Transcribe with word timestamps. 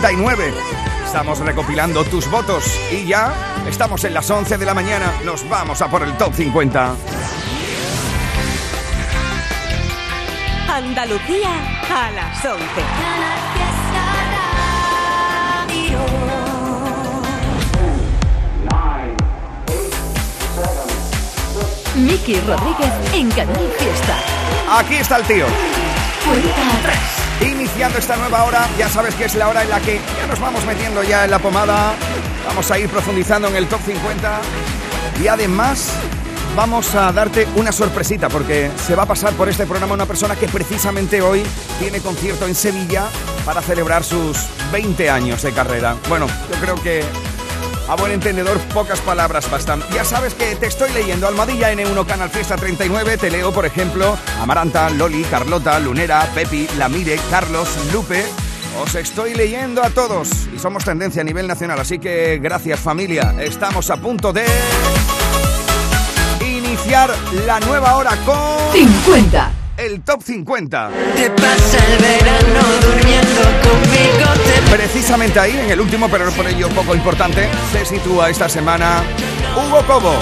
39. 0.00 0.52
Estamos 1.04 1.38
recopilando 1.38 2.04
tus 2.04 2.28
votos 2.28 2.64
y 2.90 3.06
ya 3.06 3.32
estamos 3.68 4.02
en 4.04 4.14
las 4.14 4.28
11 4.28 4.58
de 4.58 4.66
la 4.66 4.74
mañana. 4.74 5.12
Nos 5.24 5.48
vamos 5.48 5.80
a 5.82 5.88
por 5.88 6.02
el 6.02 6.16
top 6.16 6.34
50. 6.34 6.94
Andalucía 10.68 11.50
a 11.88 12.10
las 12.10 12.44
11. 12.44 12.64
Miki 21.94 22.40
Rodríguez 22.40 22.92
en 23.12 23.30
Canal 23.30 23.72
Fiesta. 23.78 24.18
Aquí 24.70 24.96
está 24.96 25.18
el 25.18 25.24
tío. 25.24 25.46
Cuenta 26.24 26.78
atrás. 26.78 27.23
Iniciando 27.40 27.98
esta 27.98 28.16
nueva 28.16 28.44
hora, 28.44 28.68
ya 28.78 28.88
sabes 28.88 29.14
que 29.14 29.24
es 29.24 29.34
la 29.34 29.48
hora 29.48 29.62
en 29.62 29.70
la 29.70 29.80
que 29.80 30.00
ya 30.18 30.26
nos 30.26 30.40
vamos 30.40 30.64
metiendo 30.64 31.02
ya 31.02 31.24
en 31.24 31.30
la 31.30 31.38
pomada. 31.38 31.94
Vamos 32.46 32.70
a 32.70 32.78
ir 32.78 32.88
profundizando 32.88 33.48
en 33.48 33.56
el 33.56 33.66
top 33.66 33.80
50 33.84 34.40
y 35.22 35.28
además 35.28 35.90
vamos 36.56 36.94
a 36.94 37.10
darte 37.12 37.48
una 37.56 37.72
sorpresita 37.72 38.28
porque 38.28 38.70
se 38.76 38.94
va 38.94 39.02
a 39.02 39.06
pasar 39.06 39.32
por 39.34 39.48
este 39.48 39.66
programa 39.66 39.94
una 39.94 40.06
persona 40.06 40.36
que 40.36 40.46
precisamente 40.46 41.20
hoy 41.20 41.42
tiene 41.78 42.00
concierto 42.00 42.46
en 42.46 42.54
Sevilla 42.54 43.04
para 43.44 43.60
celebrar 43.60 44.04
sus 44.04 44.38
20 44.72 45.10
años 45.10 45.42
de 45.42 45.52
carrera. 45.52 45.96
Bueno, 46.08 46.26
yo 46.26 46.60
creo 46.60 46.74
que 46.76 47.04
a 47.88 47.96
buen 47.96 48.12
entendedor, 48.12 48.58
pocas 48.72 49.00
palabras 49.00 49.50
bastan. 49.50 49.82
Ya 49.92 50.04
sabes 50.04 50.34
que 50.34 50.56
te 50.56 50.66
estoy 50.66 50.92
leyendo 50.92 51.28
Almadilla 51.28 51.72
N1 51.72 52.06
Canal 52.06 52.30
Fiesta 52.30 52.56
39. 52.56 53.18
Te 53.18 53.30
leo, 53.30 53.52
por 53.52 53.66
ejemplo, 53.66 54.16
Amaranta, 54.40 54.90
Loli, 54.90 55.22
Carlota, 55.24 55.78
Lunera, 55.78 56.28
Pepi, 56.34 56.68
Lamire, 56.78 57.18
Carlos, 57.30 57.68
Lupe. 57.92 58.24
Os 58.82 58.94
estoy 58.94 59.34
leyendo 59.34 59.84
a 59.84 59.90
todos 59.90 60.48
y 60.54 60.58
somos 60.58 60.84
tendencia 60.84 61.22
a 61.22 61.24
nivel 61.24 61.46
nacional, 61.46 61.78
así 61.78 61.98
que 61.98 62.40
gracias 62.42 62.80
familia. 62.80 63.34
Estamos 63.38 63.88
a 63.90 63.96
punto 63.96 64.32
de 64.32 64.44
iniciar 66.40 67.14
la 67.46 67.60
nueva 67.60 67.96
hora 67.96 68.16
con 68.24 68.72
50. 68.72 69.52
el 69.76 70.02
top 70.02 70.22
50. 70.22 70.90
Te 71.14 71.30
pasa 71.30 71.78
el 71.86 72.02
verano 72.02 72.60
durmiendo 72.82 73.42
conmigo. 73.62 74.32
Te 74.44 74.53
Precisamente 74.70 75.38
ahí, 75.38 75.56
en 75.58 75.70
el 75.70 75.80
último, 75.80 76.08
pero 76.08 76.24
no 76.24 76.32
por 76.32 76.46
ello 76.46 76.68
poco 76.70 76.94
importante, 76.94 77.48
se 77.72 77.84
sitúa 77.84 78.28
esta 78.30 78.48
semana 78.48 79.02
Hugo 79.56 79.84
Cobo. 79.86 80.14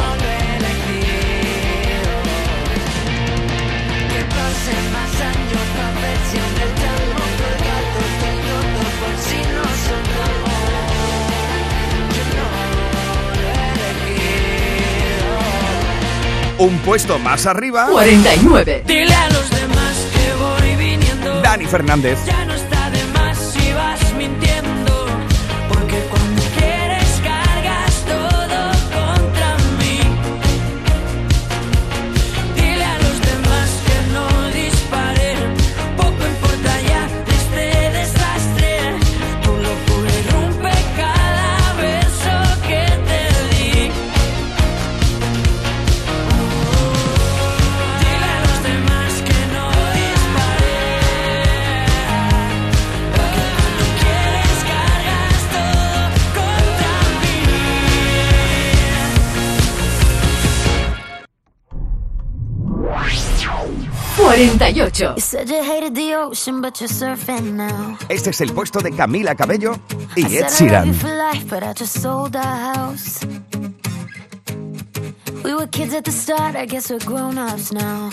Un 16.58 16.78
puesto 16.78 17.18
más 17.18 17.46
arriba, 17.46 17.88
49. 17.90 18.84
Dile 18.86 19.12
a 19.12 19.28
los 19.30 19.50
demás 19.50 20.06
que 20.12 20.32
voy 20.34 20.76
viniendo. 20.76 21.40
Dani 21.40 21.66
Fernández. 21.66 22.18
Ya 22.24 22.44
no 22.44 22.51
38. 64.42 65.14
Este 68.08 68.30
es 68.30 68.40
el 68.40 68.52
puesto 68.52 68.80
de 68.80 68.90
Camila 68.90 69.36
Cabello 69.36 69.78
y 70.16 70.36
Ed 70.36 70.48
Sheeran. 70.48 70.92
We 75.44 75.54
were 75.54 75.68
kids 75.68 75.94
at 75.94 76.04
the 76.04 76.10
start, 76.10 76.56
I 76.56 76.66
guess 76.66 76.90
we're 76.90 77.04
grown 77.04 77.38
ups 77.38 77.72
now. 77.72 78.10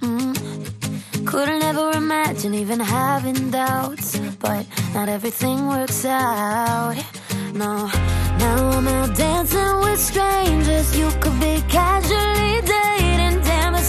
Mm. 0.00 1.24
Couldn't 1.24 1.62
ever 1.62 1.92
imagine 1.92 2.54
even 2.54 2.80
having 2.80 3.50
doubts, 3.50 4.18
but 4.40 4.66
not 4.94 5.08
everything 5.08 5.66
works 5.66 6.04
out. 6.04 6.96
No, 7.54 7.88
now 8.38 8.70
I'm 8.70 8.88
out 8.88 9.16
dancing 9.16 9.80
with 9.80 10.00
strangers. 10.00 10.96
You 10.96 11.10
could 11.20 11.38
be 11.40 11.62
casually 11.68 12.60
dating. 12.62 13.03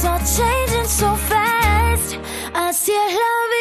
Damn, 0.06 0.22
it's 0.22 0.40
all 0.40 0.46
changing 0.46 0.88
so 0.88 1.16
fast. 1.16 2.20
Así 2.54 2.92
es 2.92 3.14
la 3.14 3.55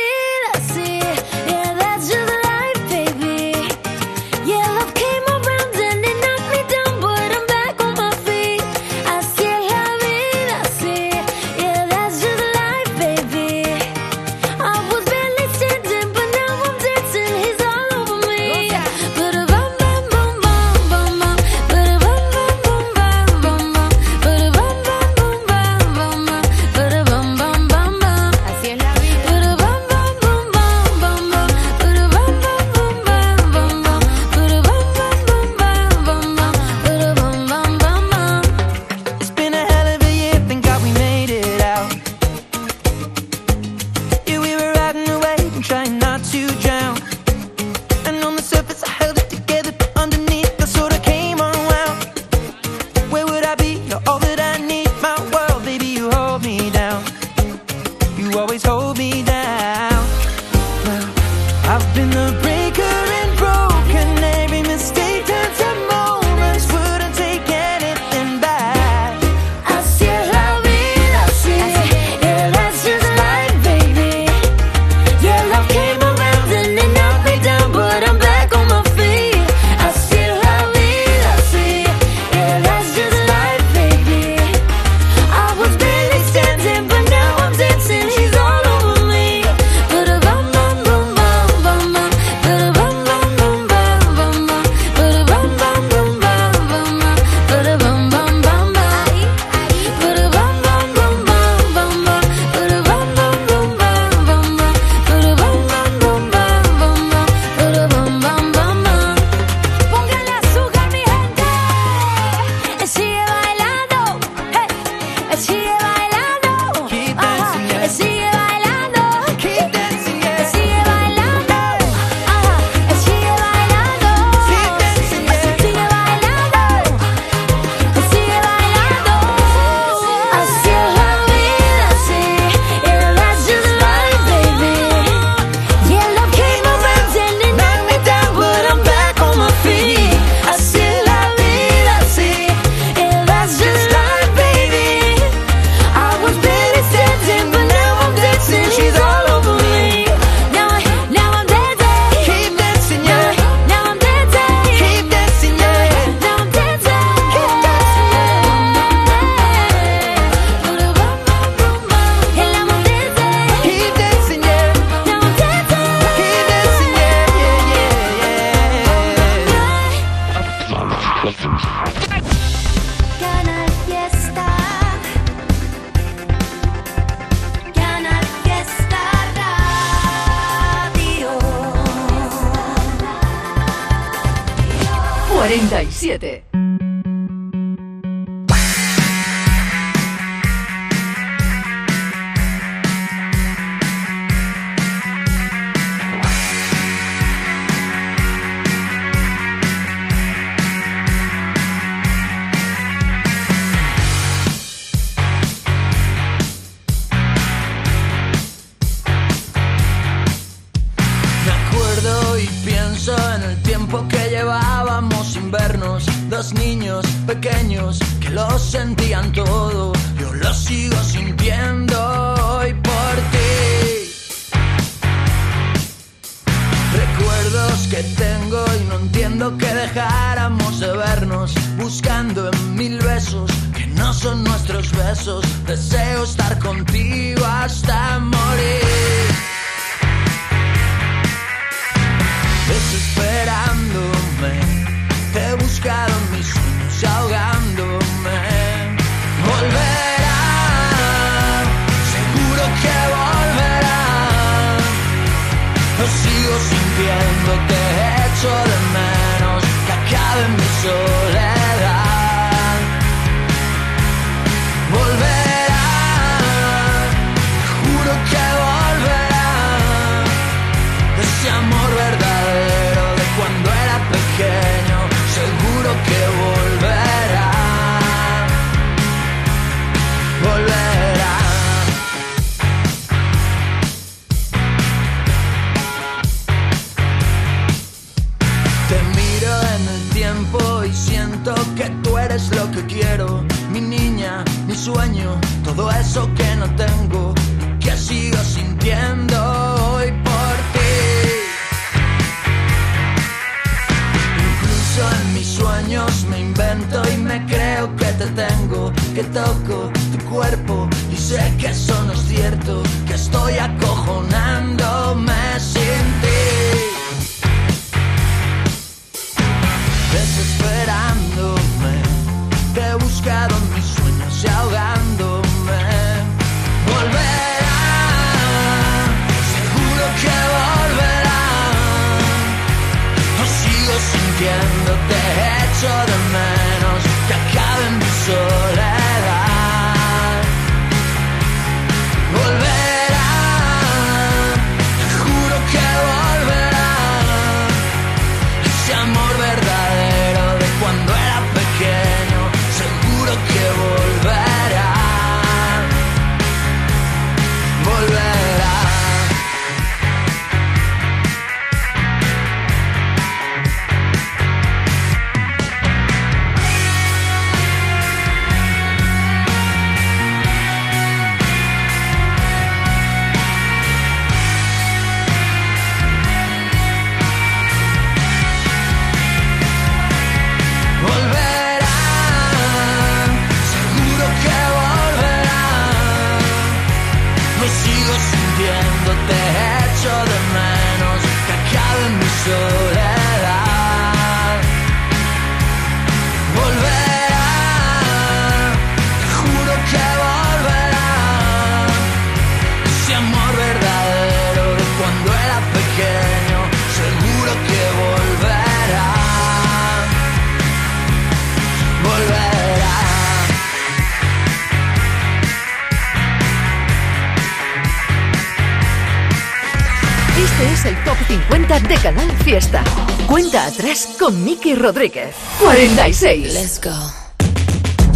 fiesta 421.74 421.88
de 421.88 421.96
Canal 421.96 422.30
Fiesta. 422.44 422.84
Cuenta 423.26 423.66
atrás 423.66 424.08
con 424.18 424.44
Miki 424.44 424.74
Rodríguez. 424.74 425.34
46. 425.60 426.54
Let's 426.54 426.80
go. 426.80 426.90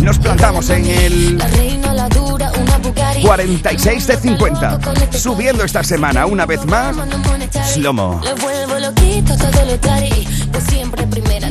Nos 0.03 0.19
plantamos 0.19 0.71
en 0.71 0.87
el 0.87 1.43
46 3.23 4.07
de 4.07 4.17
50, 4.17 4.79
subiendo 5.13 5.65
esta 5.65 5.83
semana 5.83 6.27
una 6.27 6.47
vez 6.47 6.65
más 6.67 6.95
Slomo. 7.73 8.21
Lo 8.25 8.37
vuelvo 8.37 8.79
loquito 8.79 9.37
todo 9.37 9.65
lo 9.65 9.81
que 9.81 10.61
siempre 10.71 11.05
primera 11.09 11.51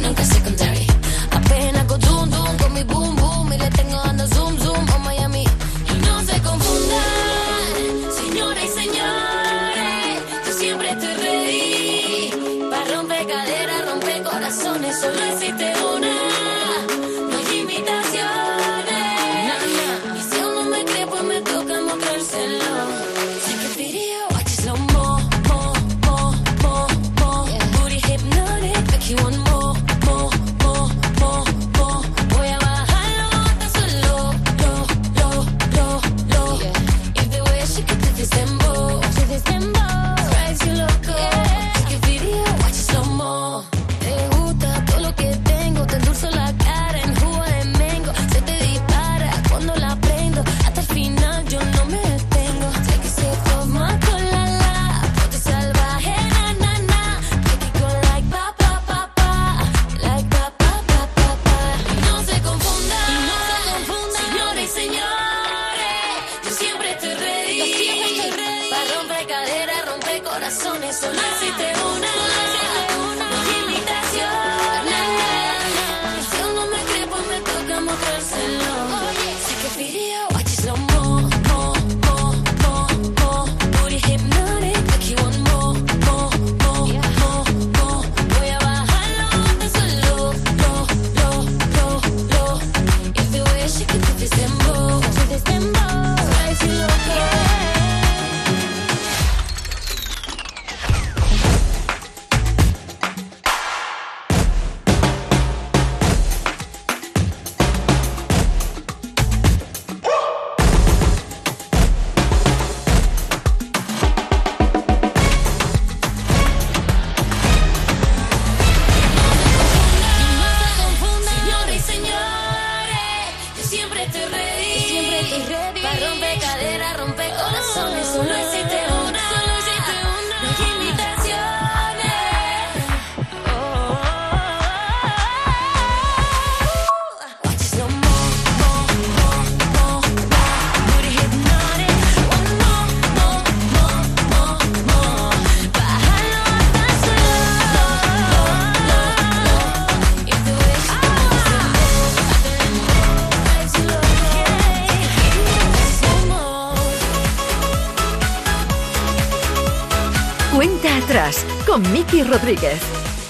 con 161.77 162.27
Rodríguez. 162.27 162.79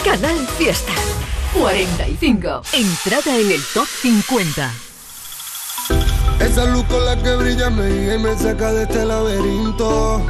Canal 0.05 0.37
Fiesta. 0.57 0.93
45. 1.53 2.61
Entrada 2.71 3.37
en 3.37 3.51
el 3.51 3.61
top 3.73 3.85
50. 3.85 4.71
Esa 6.39 6.65
luz 6.65 6.85
con 6.85 7.05
la 7.05 7.21
que 7.21 7.35
brilla 7.35 7.69
me 7.69 8.15
y 8.15 8.17
me 8.17 8.37
saca 8.37 8.71
de 8.71 8.83
este 8.83 9.03
laberinto. 9.03 10.21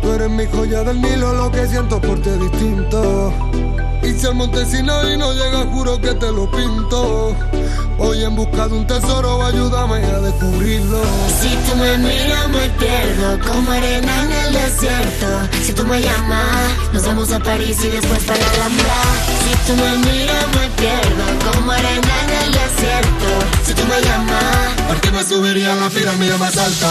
Tú 0.00 0.12
eres 0.12 0.30
mi 0.30 0.46
joya 0.46 0.84
del 0.84 1.02
Nilo, 1.02 1.34
lo 1.34 1.50
que 1.50 1.66
siento 1.66 2.00
por 2.00 2.22
ti 2.22 2.30
distinto. 2.30 3.34
Y 4.02 4.18
si 4.18 4.26
el 4.26 4.34
Montesino 4.34 5.08
y 5.10 5.16
no 5.16 5.32
llega, 5.32 5.66
juro 5.72 6.00
que 6.00 6.14
te 6.14 6.32
lo 6.32 6.50
pinto. 6.50 7.36
Hoy 7.98 8.24
en 8.24 8.34
busca 8.34 8.66
de 8.66 8.74
un 8.74 8.86
tesoro, 8.86 9.44
ayúdame 9.44 10.02
a 10.02 10.20
descubrirlo. 10.20 11.02
Si 11.40 11.50
tú 11.68 11.76
me 11.76 11.98
miras 11.98 12.48
me 12.48 12.70
pierdo 12.70 13.38
como 13.46 13.70
arena 13.70 14.22
en 14.24 14.32
el 14.32 14.52
desierto. 14.54 15.26
Si 15.62 15.72
tú 15.74 15.84
me 15.84 16.00
llamas, 16.00 16.92
nos 16.94 17.04
vamos 17.04 17.30
a 17.30 17.38
París 17.38 17.76
y 17.84 17.88
después 17.88 18.22
para 18.24 18.38
la 18.38 18.46
Alhambra. 18.52 19.02
Si 19.44 19.70
tú 19.70 19.76
me 19.76 19.98
miras 19.98 20.46
me 20.54 20.70
pierdo 20.80 21.52
como 21.52 21.72
arena 21.72 22.14
en 22.24 22.46
el 22.46 22.52
desierto. 22.52 23.28
Si 23.66 23.74
tú 23.74 23.82
me 23.84 24.00
llamas, 24.00 24.70
¿Por 24.88 25.00
qué 25.02 25.10
me 25.10 25.22
subiría 25.22 25.74
a 25.74 25.76
la 25.76 25.90
pirámide 25.90 26.38
más 26.38 26.56
alta? 26.56 26.88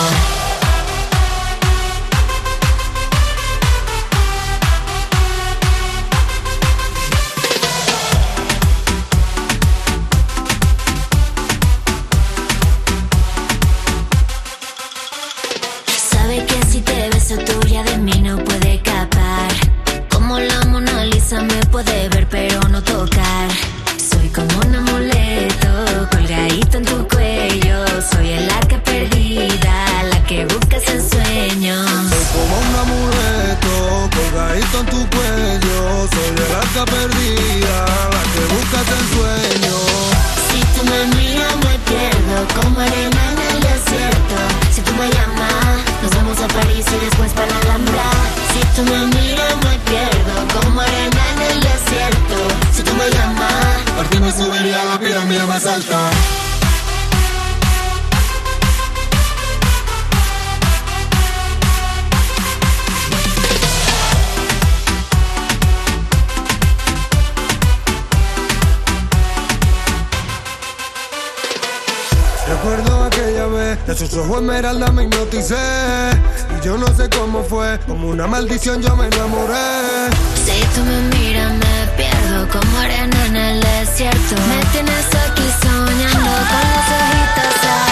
Yo 78.62 78.96
me 78.98 79.06
enamoré 79.06 80.10
si 80.36 80.60
tú 80.75 80.84
me 80.84 81.18
miras 81.18 81.54
me 81.54 81.88
pierdo 81.96 82.46
como 82.50 82.78
arena 82.78 83.25
en 83.28 83.36
el 83.38 83.62
desierto. 83.62 84.36
Me 84.50 84.66
tienes 84.74 85.06
aquí 85.28 85.48
soñando 85.62 86.32
con 86.50 86.63
los 86.74 86.88
ojitos 87.00 87.88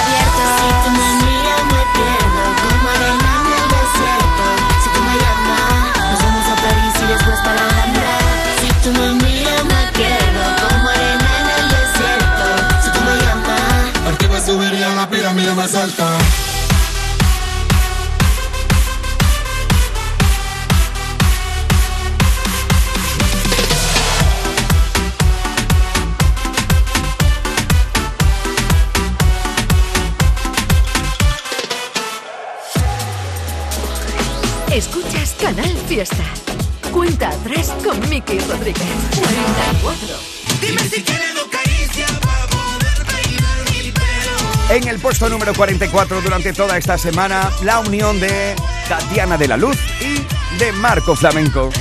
puesto 45.19 45.33
número 45.33 45.53
44 45.55 46.21
durante 46.21 46.53
toda 46.53 46.77
esta 46.77 46.95
semana, 46.95 47.49
la 47.63 47.79
unión 47.79 48.19
de 48.19 48.55
Tatiana 48.87 49.35
de 49.35 49.47
la 49.47 49.57
Luz 49.57 49.75
y 49.99 50.23
de 50.59 50.71
Marco 50.73 51.15
Flamenco. 51.15 51.71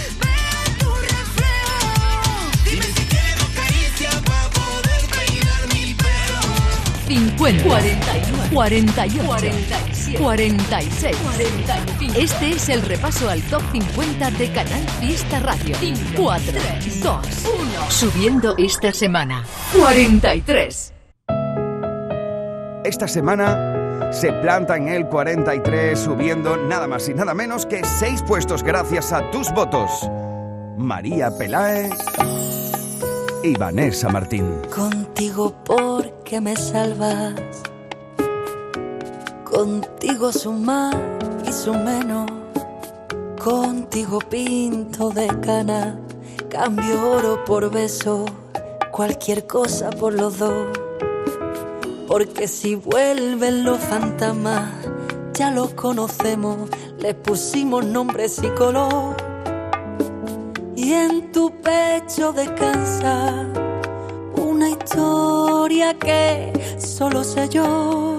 50, 7.06 7.62
41, 7.62 8.48
41, 8.54 9.26
47, 9.26 10.18
46, 10.18 11.16
45. 11.16 12.18
Este 12.18 12.50
es 12.52 12.68
el 12.70 12.80
repaso 12.82 13.28
al 13.28 13.42
top 13.42 13.62
50 13.72 14.30
de 14.30 14.50
Canal 14.50 14.88
Fiesta 14.98 15.40
Radio. 15.40 15.76
4, 16.16 16.52
2, 17.02 17.26
1. 17.60 17.90
Subiendo 17.90 18.54
esta 18.56 18.92
semana. 18.92 19.44
43. 19.78 20.95
Esta 22.96 23.08
semana 23.08 24.10
se 24.10 24.32
planta 24.32 24.74
en 24.74 24.88
el 24.88 25.06
43 25.06 26.00
subiendo 26.00 26.56
nada 26.56 26.86
más 26.86 27.06
y 27.10 27.12
nada 27.12 27.34
menos 27.34 27.66
que 27.66 27.84
6 27.84 28.22
puestos 28.22 28.62
gracias 28.62 29.12
a 29.12 29.30
tus 29.30 29.52
votos. 29.52 29.90
María 30.78 31.30
Pelae 31.30 31.90
y 33.42 33.54
Vanessa 33.58 34.08
Martín. 34.08 34.62
Contigo 34.74 35.54
porque 35.62 36.40
me 36.40 36.56
salvas. 36.56 37.34
Contigo 39.44 40.32
suma 40.32 40.90
y 41.46 41.52
su 41.52 41.74
menos. 41.74 42.30
Contigo 43.38 44.20
pinto 44.20 45.10
de 45.10 45.26
cana. 45.40 46.00
Cambio 46.48 47.10
oro 47.10 47.44
por 47.44 47.70
beso. 47.70 48.24
Cualquier 48.90 49.46
cosa 49.46 49.90
por 49.90 50.14
los 50.14 50.38
dos. 50.38 50.85
Porque 52.06 52.46
si 52.46 52.76
vuelven 52.76 53.64
los 53.64 53.78
fantasmas, 53.78 54.70
ya 55.34 55.50
los 55.50 55.74
conocemos. 55.74 56.70
Les 56.98 57.14
pusimos 57.14 57.84
nombres 57.84 58.40
y 58.42 58.48
color. 58.50 59.16
Y 60.76 60.92
en 60.92 61.32
tu 61.32 61.50
pecho 61.60 62.32
descansa 62.32 63.46
una 64.36 64.70
historia 64.70 65.98
que 65.98 66.52
solo 66.78 67.24
sé 67.24 67.48
yo. 67.48 68.16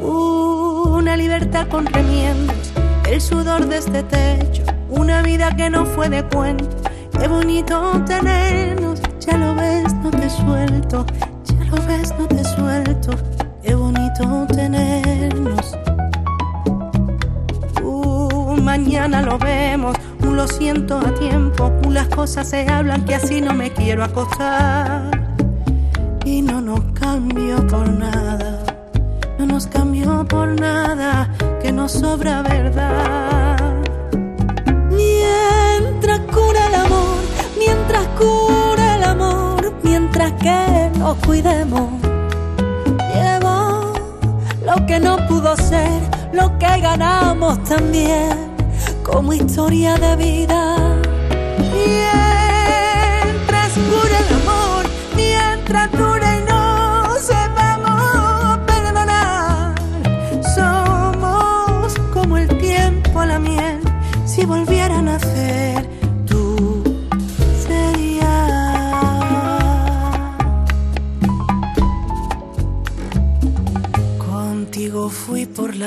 Una 0.00 1.16
libertad 1.16 1.66
con 1.68 1.86
remiendos, 1.86 2.72
el 3.10 3.20
sudor 3.20 3.66
de 3.66 3.78
este 3.78 4.02
techo, 4.04 4.62
una 4.90 5.22
vida 5.22 5.54
que 5.56 5.68
no 5.68 5.84
fue 5.84 6.08
de 6.08 6.22
cuento. 6.28 6.68
Qué 7.18 7.28
bonito 7.28 8.02
tenernos, 8.06 9.00
ya 9.20 9.36
lo 9.36 9.54
ves, 9.54 9.92
no 9.94 10.10
te 10.10 10.30
suelto, 10.30 11.04
no 11.86 12.26
te 12.28 12.44
suelto. 12.44 13.12
Qué 13.62 13.74
bonito 13.74 14.46
tenernos. 14.48 15.76
Uh, 17.82 18.56
mañana 18.62 19.22
lo 19.22 19.38
vemos, 19.38 19.94
un 20.22 20.36
lo 20.36 20.46
siento 20.48 20.98
a 20.98 21.12
tiempo, 21.14 21.70
un 21.84 21.94
las 21.94 22.08
cosas 22.08 22.48
se 22.48 22.66
hablan 22.68 23.04
que 23.04 23.14
así 23.14 23.40
no 23.40 23.52
me 23.52 23.70
quiero 23.70 24.04
acostar. 24.04 25.10
Y 26.24 26.40
no 26.40 26.60
nos 26.60 26.80
cambio 26.98 27.66
por 27.66 27.88
nada, 27.88 28.64
no 29.38 29.46
nos 29.46 29.66
cambio 29.66 30.24
por 30.26 30.58
nada, 30.58 31.28
que 31.62 31.70
nos 31.70 31.92
sobra 31.92 32.42
verdad. 32.42 33.63
Que 40.44 40.90
nos 40.98 41.16
cuidemos. 41.26 41.88
Llevo 43.14 43.94
lo 44.62 44.86
que 44.86 45.00
no 45.00 45.16
pudo 45.26 45.56
ser, 45.56 46.02
lo 46.32 46.58
que 46.58 46.80
ganamos 46.80 47.64
también, 47.64 48.54
como 49.02 49.32
historia 49.32 49.96
de 49.96 50.16
vida. 50.16 50.94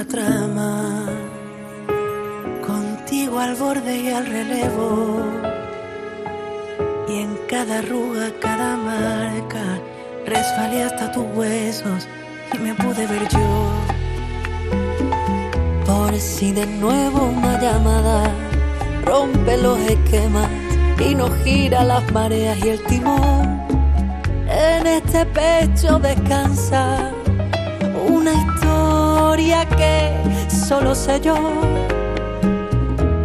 Trama, 0.05 1.05
contigo 2.65 3.39
al 3.39 3.55
borde 3.55 3.97
y 3.97 4.09
al 4.09 4.25
relevo. 4.25 5.21
Y 7.07 7.21
en 7.21 7.37
cada 7.49 7.79
arruga, 7.79 8.29
cada 8.39 8.75
marca, 8.75 9.79
resbalé 10.25 10.83
hasta 10.83 11.11
tus 11.11 11.25
huesos 11.35 12.07
y 12.53 12.57
me 12.59 12.73
pude 12.75 13.07
ver 13.07 13.27
yo. 13.29 13.71
Por 15.85 16.13
si 16.19 16.51
de 16.51 16.65
nuevo 16.65 17.25
una 17.25 17.59
llamada 17.61 18.29
rompe 19.05 19.57
los 19.57 19.79
esquemas 19.79 20.49
y 20.99 21.15
nos 21.15 21.33
gira 21.43 21.83
las 21.83 22.11
mareas 22.11 22.57
y 22.63 22.69
el 22.69 22.83
timón. 22.83 23.61
En 24.49 24.85
este 24.87 25.25
pecho 25.27 25.99
descansa 25.99 27.11
una 28.07 28.33
historia 28.33 28.56
que 29.37 30.17
solo 30.49 30.95
sé 30.95 31.21
yo. 31.21 31.35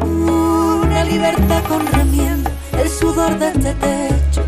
Una 0.03 1.05
libertad 1.05 1.63
con 1.67 1.87
remiendo, 1.87 2.51
el 2.79 2.89
sudor 2.91 3.39
de 3.39 3.49
este 3.49 3.73
techo. 3.75 4.45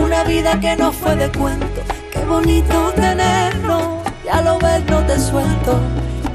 Una 0.00 0.22
vida 0.22 0.60
que 0.60 0.76
no 0.76 0.92
fue 0.92 1.16
de 1.16 1.28
cuento. 1.30 1.82
Qué 2.12 2.24
bonito 2.24 2.92
tenerlo. 2.94 4.00
Ya 4.24 4.42
lo 4.42 4.58
ves, 4.58 4.84
no 4.88 4.98
te 5.06 5.18
suelto. 5.18 5.80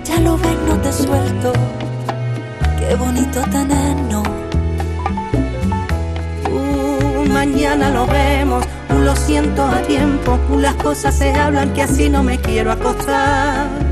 Ya 0.03 0.19
lo 0.19 0.37
ves, 0.37 0.57
no 0.67 0.77
te 0.77 0.91
suelto. 0.91 1.53
Qué 2.77 2.95
bonito 2.95 3.41
tenernos. 3.43 4.27
Uh, 6.51 7.29
mañana 7.29 7.89
lo 7.89 8.05
vemos, 8.05 8.65
un 8.89 9.05
lo 9.05 9.15
siento 9.15 9.63
a 9.63 9.81
tiempo, 9.83 10.37
un 10.49 10.61
las 10.61 10.75
cosas 10.75 11.15
se 11.15 11.31
hablan 11.31 11.73
que 11.73 11.83
así 11.83 12.09
no 12.09 12.21
me 12.21 12.37
quiero 12.37 12.73
acostar. 12.73 13.82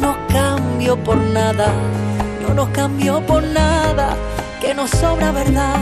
No 0.00 0.14
nos 0.14 0.32
cambio 0.32 0.96
por 1.02 1.16
nada, 1.16 1.72
no 2.40 2.54
nos 2.54 2.68
cambio 2.68 3.20
por 3.26 3.42
nada, 3.42 4.16
que 4.60 4.72
nos 4.72 4.90
sobra 4.90 5.32
verdad. 5.32 5.74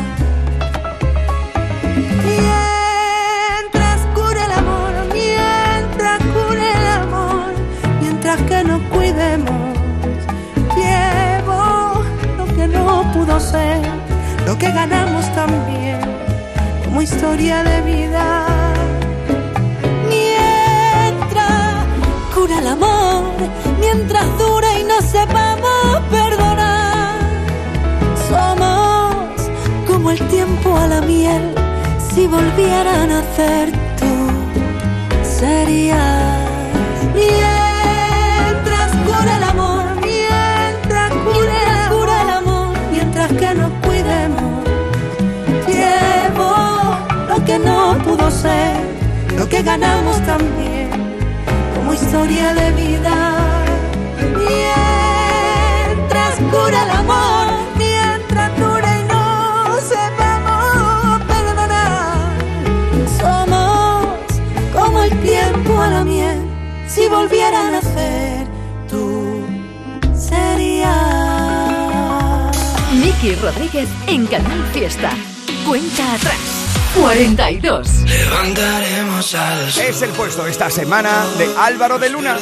Mientras 2.25 4.01
cure 4.15 4.43
el 4.43 4.53
amor, 4.53 4.93
mientras 5.13 6.19
cure 6.35 6.73
el 6.73 6.87
amor, 7.03 7.45
mientras 8.01 8.41
que 8.43 8.65
nos 8.65 8.81
cuidemos, 8.85 9.55
llevo 10.75 12.03
lo 12.39 12.47
que 12.47 12.67
no 12.69 13.13
pudo 13.13 13.39
ser, 13.39 13.83
lo 14.47 14.57
que 14.57 14.71
ganamos 14.73 15.27
también, 15.35 16.01
como 16.87 17.03
historia 17.03 17.63
de 17.63 17.83
vida. 17.83 18.47
Mientras 20.09 21.85
cura 22.35 22.59
el 22.61 22.67
amor, 22.67 23.25
mientras 23.79 24.27
dure 24.39 24.81
y 24.81 24.85
no 24.85 25.01
sepamos 25.01 26.01
perdonar, 26.11 27.19
somos 28.29 29.17
como 29.87 30.11
el 30.11 30.19
tiempo 30.29 30.77
a 30.77 30.87
la 30.87 31.01
miel, 31.01 31.55
si 32.15 32.27
volviera 32.27 33.03
a 33.03 33.07
nacer 33.07 33.73
tú 33.99 34.15
serías. 35.39 36.47
Mientras 37.15 38.91
cura 39.07 39.37
el 39.37 39.45
amor, 39.45 39.85
mientras 40.03 41.11
cura 41.13 41.55
el 41.63 41.71
amor, 41.87 42.09
el 42.23 42.31
amor, 42.31 42.77
mientras 42.91 43.33
que 43.33 43.55
nos 43.55 43.71
cuidemos, 43.85 44.65
llevo 45.67 46.55
lo 47.29 47.45
que 47.45 47.59
no 47.59 47.99
pudo 48.05 48.31
ser, 48.31 48.77
lo 49.37 49.49
que 49.49 49.63
ganamos 49.63 50.17
también, 50.27 50.91
como 51.75 51.93
historia 51.95 52.55
de 52.55 52.71
vida. 52.73 53.36
Cura 56.57 56.85
el 56.85 56.91
amor, 56.91 57.47
mientras 57.77 58.59
dure 58.59 59.01
y 59.01 59.03
no 59.05 59.77
sepamos 59.93 61.21
perdonar, 61.29 62.31
somos 63.21 64.07
como 64.73 65.03
el 65.03 65.21
tiempo 65.21 65.79
a 65.79 65.89
la 65.89 66.03
miel. 66.05 66.41
Si 66.89 67.09
volviera 67.09 67.69
a 67.69 67.71
nacer, 67.73 68.47
tú 68.89 69.45
serías. 70.15 70.89
Miki 72.93 73.35
Rodríguez 73.35 73.89
en 74.07 74.27
Canal 74.27 74.65
Fiesta. 74.73 75.11
Cuenta 75.67 76.15
atrás. 76.15 76.41
42. 76.99 77.89
Levantaremos 78.07 79.35
al 79.35 79.71
sol. 79.71 79.85
Es 79.85 80.01
el 80.01 80.11
puesto 80.11 80.47
esta 80.47 80.71
semana 80.71 81.27
de 81.37 81.55
Álvaro 81.59 81.99
de 81.99 82.09
Luna. 82.09 82.39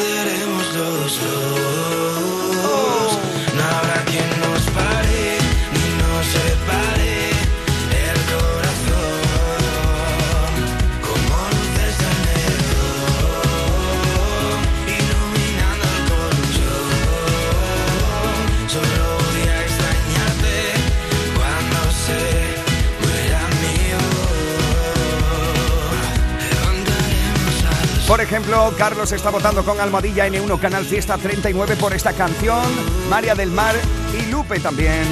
Por 28.06 28.20
ejemplo, 28.20 28.72
Carlos 28.76 29.12
está 29.12 29.30
votando 29.30 29.64
con 29.64 29.80
Almohadilla 29.80 30.28
N1 30.28 30.60
Canal 30.60 30.84
Fiesta 30.84 31.16
39 31.16 31.76
por 31.76 31.94
esta 31.94 32.12
canción. 32.12 32.62
María 33.08 33.34
del 33.34 33.50
Mar 33.50 33.74
y 34.12 34.30
Lupe 34.30 34.60
también. 34.60 35.04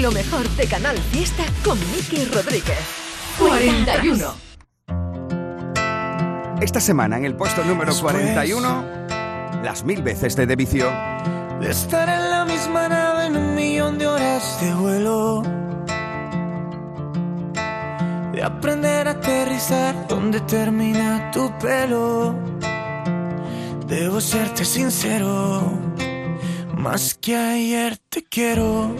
Lo 0.00 0.10
mejor 0.10 0.48
de 0.50 0.66
Canal 0.66 0.98
Fiesta 0.98 1.44
con 1.64 1.78
Miki 1.90 2.24
Rodríguez. 2.24 2.78
41. 3.38 4.34
Esta 6.60 6.80
semana 6.80 7.18
en 7.18 7.24
el 7.24 7.34
puesto 7.34 7.64
número 7.64 7.92
41, 7.94 8.84
las 9.62 9.84
mil 9.84 10.02
veces 10.02 10.36
de 10.36 10.46
Devicio. 10.46 10.90
De 11.62 11.70
estar 11.70 12.08
en 12.08 12.28
la 12.28 12.44
misma 12.44 12.88
nave 12.88 13.26
en 13.26 13.36
un 13.36 13.54
millón 13.54 13.96
de 13.96 14.08
horas 14.08 14.58
de 14.60 14.74
vuelo. 14.74 15.42
De 18.32 18.42
aprender 18.42 19.06
a 19.06 19.12
aterrizar 19.12 20.08
donde 20.08 20.40
termina 20.40 21.30
tu 21.30 21.56
pelo. 21.60 22.34
Debo 23.86 24.20
serte 24.20 24.64
sincero. 24.64 25.62
Más 26.76 27.14
que 27.14 27.36
ayer 27.36 27.96
te 28.08 28.24
quiero. 28.24 28.96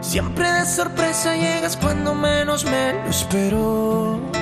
Siempre 0.00 0.48
de 0.48 0.64
sorpresa 0.64 1.34
llegas 1.34 1.76
cuando 1.76 2.14
menos 2.14 2.64
me 2.64 2.92
lo 2.92 3.10
espero. 3.10 4.41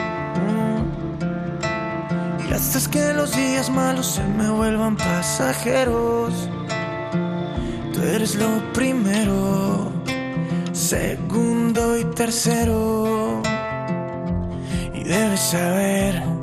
Y 2.51 2.53
haces 2.53 2.89
que 2.89 3.13
los 3.13 3.37
días 3.37 3.71
malos 3.71 4.07
se 4.07 4.25
me 4.25 4.51
vuelvan 4.51 4.97
pasajeros. 4.97 6.49
Tú 7.95 8.03
eres 8.03 8.35
lo 8.35 8.73
primero, 8.73 9.93
segundo 10.73 11.97
y 11.97 12.05
tercero. 12.07 13.41
Y 14.93 15.05
debes 15.05 15.41
saber 15.41 16.40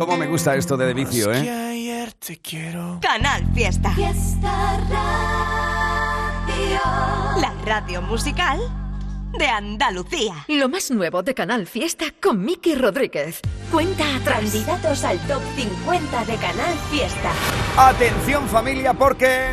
Cómo 0.00 0.16
me 0.16 0.26
gusta 0.26 0.56
esto 0.56 0.78
de, 0.78 0.86
de 0.86 0.94
vicio, 0.94 1.30
¿eh? 1.30 1.50
ayer 1.50 2.14
te 2.14 2.38
quiero. 2.38 3.00
Canal 3.02 3.44
Fiesta. 3.52 3.90
Fiesta 3.90 4.80
Radio. 4.88 6.80
La 7.38 7.52
radio 7.66 8.00
musical 8.00 8.58
de 9.38 9.46
Andalucía. 9.46 10.46
Lo 10.48 10.70
más 10.70 10.90
nuevo 10.90 11.22
de 11.22 11.34
Canal 11.34 11.66
Fiesta 11.66 12.06
con 12.18 12.42
Miki 12.42 12.76
Rodríguez. 12.76 13.42
Cuenta 13.70 14.16
atrás. 14.16 14.40
Candidatos 14.40 15.04
al 15.04 15.18
top 15.26 15.42
50 15.54 16.24
de 16.24 16.36
Canal 16.36 16.74
Fiesta. 16.90 17.30
Atención 17.76 18.48
familia 18.48 18.94
porque 18.94 19.52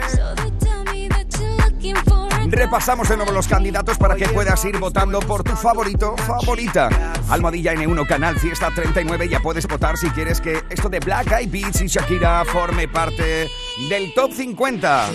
repasamos 2.50 3.10
de 3.10 3.18
nuevo 3.18 3.32
los 3.32 3.48
candidatos 3.48 3.98
para 3.98 4.16
que 4.16 4.28
puedas 4.30 4.64
ir 4.66 4.78
votando 4.78 5.20
por 5.20 5.44
tu 5.44 5.56
favorito, 5.56 6.16
favorita. 6.18 6.90
Almohadilla 7.30 7.74
N1 7.74 8.08
Canal 8.08 8.40
Fiesta 8.40 8.70
39 8.74 9.30
ya 9.30 9.40
puedes 9.40 9.68
votar 9.68 9.98
si 9.98 10.10
quieres 10.10 10.42
que 10.42 10.64
esto 10.70 10.90
de 10.90 11.00
Black 11.00 11.32
Eyed 11.32 11.50
Peas 11.50 11.82
y 11.82 11.88
Shakira 11.88 12.44
forme 12.46 12.88
parte 12.88 13.50
del 13.90 14.14
top 14.14 14.32
50. 14.32 15.10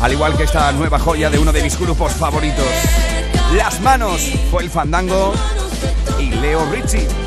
Al 0.00 0.12
igual 0.12 0.36
que 0.36 0.42
esta 0.44 0.72
nueva 0.72 0.98
joya 0.98 1.30
de 1.30 1.38
uno 1.38 1.52
de 1.52 1.62
mis 1.62 1.78
grupos 1.78 2.12
favoritos. 2.12 2.66
Las 3.54 3.80
manos 3.80 4.20
fue 4.50 4.62
el 4.62 4.70
fandango 4.70 5.32
y 6.18 6.30
Leo 6.30 6.70
Richie. 6.70 7.25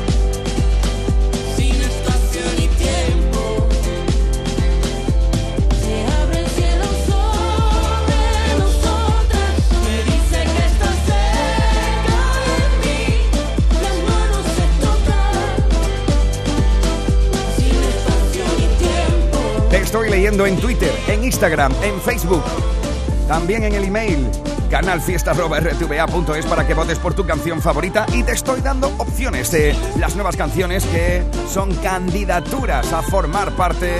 Estoy 19.90 20.08
leyendo 20.08 20.46
en 20.46 20.56
Twitter, 20.56 20.92
en 21.08 21.24
Instagram, 21.24 21.72
en 21.82 22.00
Facebook, 22.00 22.44
también 23.26 23.64
en 23.64 23.74
el 23.74 23.82
email 23.82 24.24
canalfiesta.rtva.es 24.70 26.46
para 26.46 26.64
que 26.64 26.74
votes 26.74 27.00
por 27.00 27.14
tu 27.14 27.26
canción 27.26 27.60
favorita 27.60 28.06
y 28.14 28.22
te 28.22 28.30
estoy 28.30 28.60
dando 28.60 28.86
opciones 28.98 29.50
de 29.50 29.74
las 29.98 30.14
nuevas 30.14 30.36
canciones 30.36 30.84
que 30.84 31.24
son 31.52 31.74
candidaturas 31.74 32.92
a 32.92 33.02
formar 33.02 33.50
parte 33.56 33.90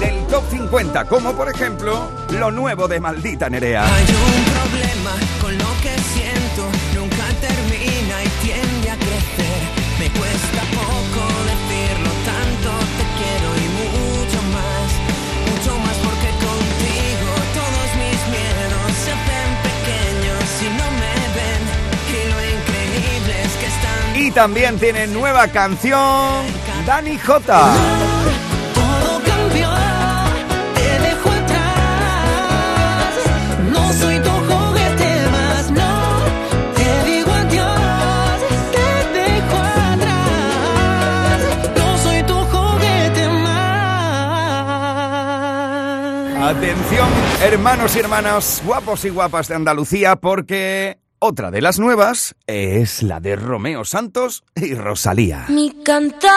del 0.00 0.26
top 0.30 0.42
50, 0.50 1.04
como 1.04 1.34
por 1.34 1.50
ejemplo 1.50 2.10
lo 2.30 2.50
nuevo 2.50 2.88
de 2.88 2.98
Maldita 2.98 3.50
Nerea. 3.50 3.84
Hay 3.94 4.04
un 4.04 4.44
problema 4.54 5.10
con 5.42 5.58
lo 5.58 5.68
que 5.82 5.98
siento, 6.14 6.85
también 24.36 24.78
tiene 24.78 25.06
nueva 25.06 25.48
canción 25.48 26.44
Dani 26.84 27.16
J. 27.16 27.40
Todo 28.74 29.22
cambió, 29.24 29.70
te 30.74 30.98
dejo 31.00 31.30
atrás. 31.30 33.14
No 33.72 33.92
soy 33.94 34.18
tu 34.20 34.28
juguete 34.28 35.26
más, 35.30 35.70
no. 35.70 36.18
Te 36.74 37.04
digo 37.10 37.32
adiós, 37.32 38.40
te 38.72 38.88
dejo 39.18 39.56
atrás. 39.94 41.40
No 41.78 41.96
soy 41.96 42.22
tu 42.24 42.34
juguete 42.34 43.28
más. 43.42 44.66
Atención, 46.56 47.08
hermanos 47.42 47.96
y 47.96 48.00
hermanas, 48.00 48.62
guapos 48.66 49.02
y 49.06 49.08
guapas 49.08 49.48
de 49.48 49.54
Andalucía, 49.54 50.16
porque 50.16 50.98
otra 51.18 51.50
de 51.50 51.62
las 51.62 51.78
nuevas 51.78 52.34
es 52.46 53.02
la 53.02 53.20
de 53.20 53.36
Romeo 53.36 53.84
Santos 53.84 54.44
y 54.54 54.74
Rosalía. 54.74 55.46
Mi 55.48 55.70
cantar, 55.82 56.30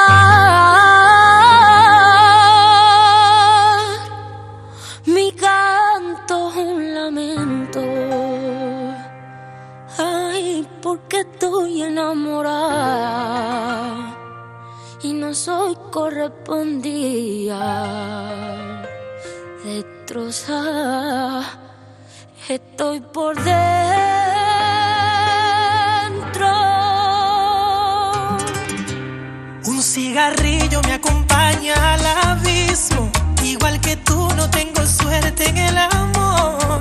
mi 5.05 5.31
canto 5.33 6.51
es 6.51 6.57
un 6.57 6.93
lamento. 6.93 7.81
Ay, 9.97 10.65
porque 10.81 11.21
estoy 11.21 11.83
enamorada 11.83 12.59
y 15.03 15.13
no 15.13 15.33
soy 15.33 15.75
correspondida. 15.91 18.85
Destrozada, 19.63 21.43
estoy 22.47 23.01
por 23.01 23.35
dentro. 23.35 24.18
Cigarrillo 29.89 30.81
me 30.83 30.93
acompaña 30.93 31.73
al 31.93 32.05
abismo. 32.05 33.09
Igual 33.43 33.81
que 33.81 33.95
tú 33.97 34.29
no 34.35 34.47
tengo 34.51 34.85
suerte 34.85 35.49
en 35.49 35.57
el 35.57 35.77
amor. 35.77 36.79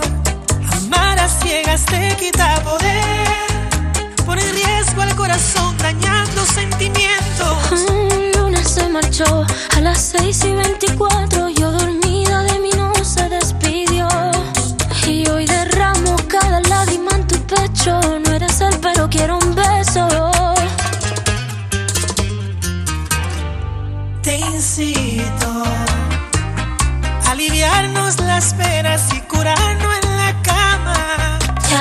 Amar 0.76 1.18
a 1.18 1.26
ciegas 1.26 1.86
te 1.86 2.14
quita 2.16 2.62
poder. 2.62 3.48
Pone 4.26 4.42
en 4.42 4.54
riesgo 4.54 5.00
al 5.00 5.16
corazón 5.16 5.74
dañando 5.78 6.44
sentimientos. 6.44 7.56
Un 7.88 8.30
lunes 8.36 8.68
se 8.68 8.86
marchó 8.90 9.46
a 9.74 9.80
las 9.80 9.98
6 10.18 10.44
y 10.44 10.52
24. 10.52 11.48
Yo 11.48 11.72
dormida 11.72 12.42
de 12.42 12.58
mí 12.58 12.70
no 12.76 12.92
se 13.02 13.26
despidió. 13.30 14.06
Y 15.06 15.26
hoy 15.28 15.46
derramo 15.46 16.14
cada 16.28 16.60
lágrima 16.60 17.12
en 17.12 17.26
tu 17.26 17.38
pecho. 17.46 17.98
No 18.26 18.34
eres 18.34 18.60
él, 18.60 18.76
pero 18.82 19.08
quiero 19.08 19.38
un 19.38 19.54
beso. 19.54 20.57
Incito 24.38 25.64
a 27.26 27.30
aliviarnos 27.30 28.20
las 28.20 28.54
penas 28.54 29.12
y 29.14 29.20
curarnos 29.22 29.94
en 30.02 30.16
la 30.16 30.42
cama. 30.42 31.38
Te 31.68 31.74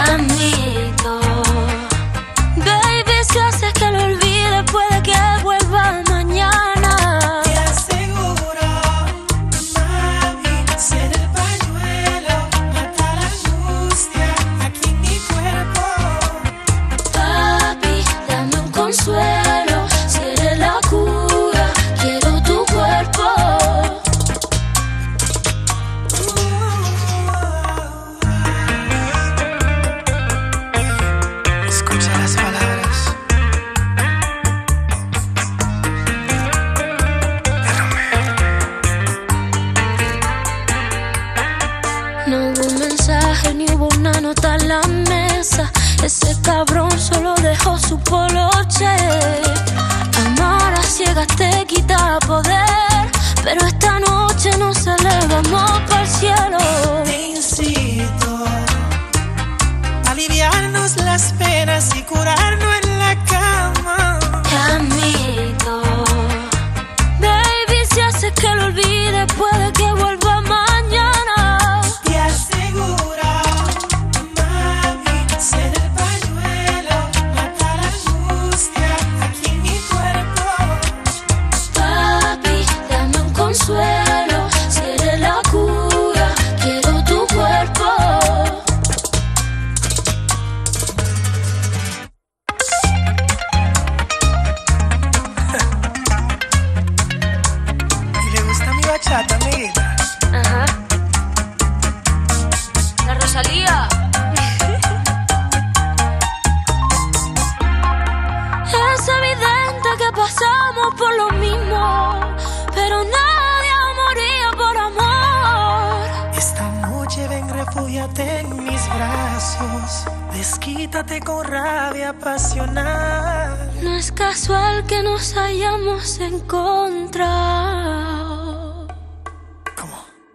brazos. 119.37 120.05
Desquítate 120.33 121.19
con 121.21 121.45
rabia 121.45 122.09
apasional. 122.09 123.71
No 123.83 123.95
es 123.95 124.11
casual 124.11 124.85
que 124.85 125.03
nos 125.03 125.37
hayamos 125.37 126.19
encontrado. 126.19 127.27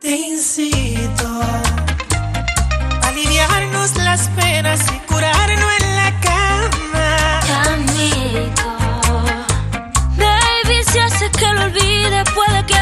Te 0.00 0.10
incito 0.10 1.28
a 3.02 3.08
aliviarnos 3.08 3.96
las 3.96 4.28
penas 4.30 4.80
y 4.92 4.98
curarnos 5.06 5.70
en 5.80 5.96
la 5.96 6.20
cama. 6.20 7.40
Te 7.46 7.52
admito. 7.52 8.68
Baby, 10.16 10.84
si 10.90 10.98
haces 10.98 11.30
que 11.30 11.46
lo 11.52 11.62
olvide, 11.64 12.24
puede 12.34 12.66
que 12.66 12.81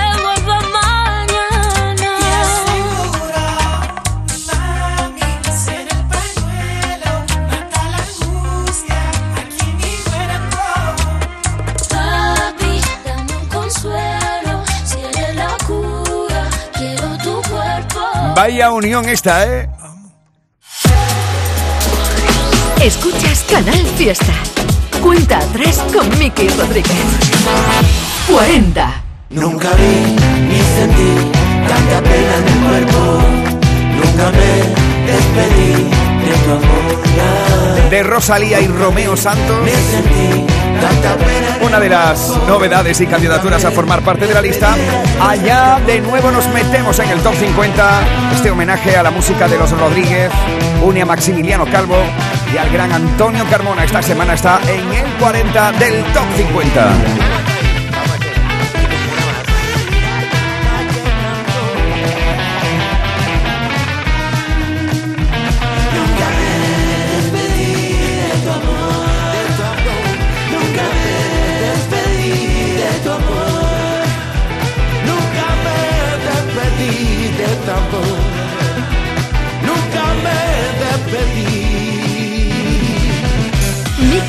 Vaya 18.43 18.71
unión 18.71 19.07
esta, 19.07 19.45
¿eh? 19.45 19.69
Escuchas 22.83 23.45
Canal 23.51 23.87
Fiesta. 23.99 24.33
Cuenta 25.03 25.37
atrás 25.41 25.79
con 25.93 26.09
Miki 26.19 26.49
Rodríguez. 26.49 26.91
40. 28.33 29.03
Nunca 29.29 29.69
vi 29.75 30.17
ni 30.49 30.59
sentí 30.75 31.31
tanta 31.69 32.01
pena 32.01 32.37
en 32.39 32.49
el 32.49 32.59
cuerpo. 32.65 33.19
Nunca 34.03 34.31
me 34.31 34.53
despedí 35.13 35.73
de 36.25 36.35
tu 36.43 36.51
amor. 36.53 37.91
De 37.91 38.03
Rosalía 38.05 38.59
y 38.63 38.69
Romeo 38.69 39.19
Santos. 39.19 39.59
Ni 39.67 39.71
sentí 39.71 40.47
tanta 40.47 40.49
pena. 40.49 40.60
Una 41.63 41.79
de 41.79 41.89
las 41.89 42.37
novedades 42.47 43.01
y 43.01 43.07
candidaturas 43.07 43.65
a 43.65 43.71
formar 43.71 44.03
parte 44.03 44.27
de 44.27 44.35
la 44.35 44.43
lista. 44.43 44.75
Allá 45.21 45.79
de 45.87 46.01
nuevo 46.01 46.31
nos 46.31 46.49
metemos 46.49 46.99
en 46.99 47.11
el 47.11 47.21
top 47.21 47.35
50. 47.35 48.01
Este 48.33 48.51
homenaje 48.51 48.97
a 48.97 49.03
la 49.03 49.11
música 49.11 49.47
de 49.47 49.59
los 49.59 49.71
Rodríguez 49.71 50.31
une 50.83 51.03
a 51.03 51.07
Maximiliano 51.07 51.67
Calvo 51.67 51.97
y 52.53 52.57
al 52.57 52.71
gran 52.71 52.93
Antonio 52.93 53.45
Carmona. 53.51 53.85
Esta 53.85 54.03
semana 54.03 54.35
está 54.35 54.59
en 54.67 54.93
el 54.93 55.13
40 55.19 55.73
del 55.73 56.05
top 56.13 56.25
50. 56.37 57.40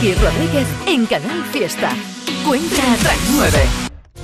Miki 0.01 0.15
Rodríguez 0.15 0.67
en 0.87 1.05
Canal 1.05 1.43
Fiesta. 1.51 1.91
Cuenta 2.47 2.93
atrás 2.93 3.17
9. 3.35 3.59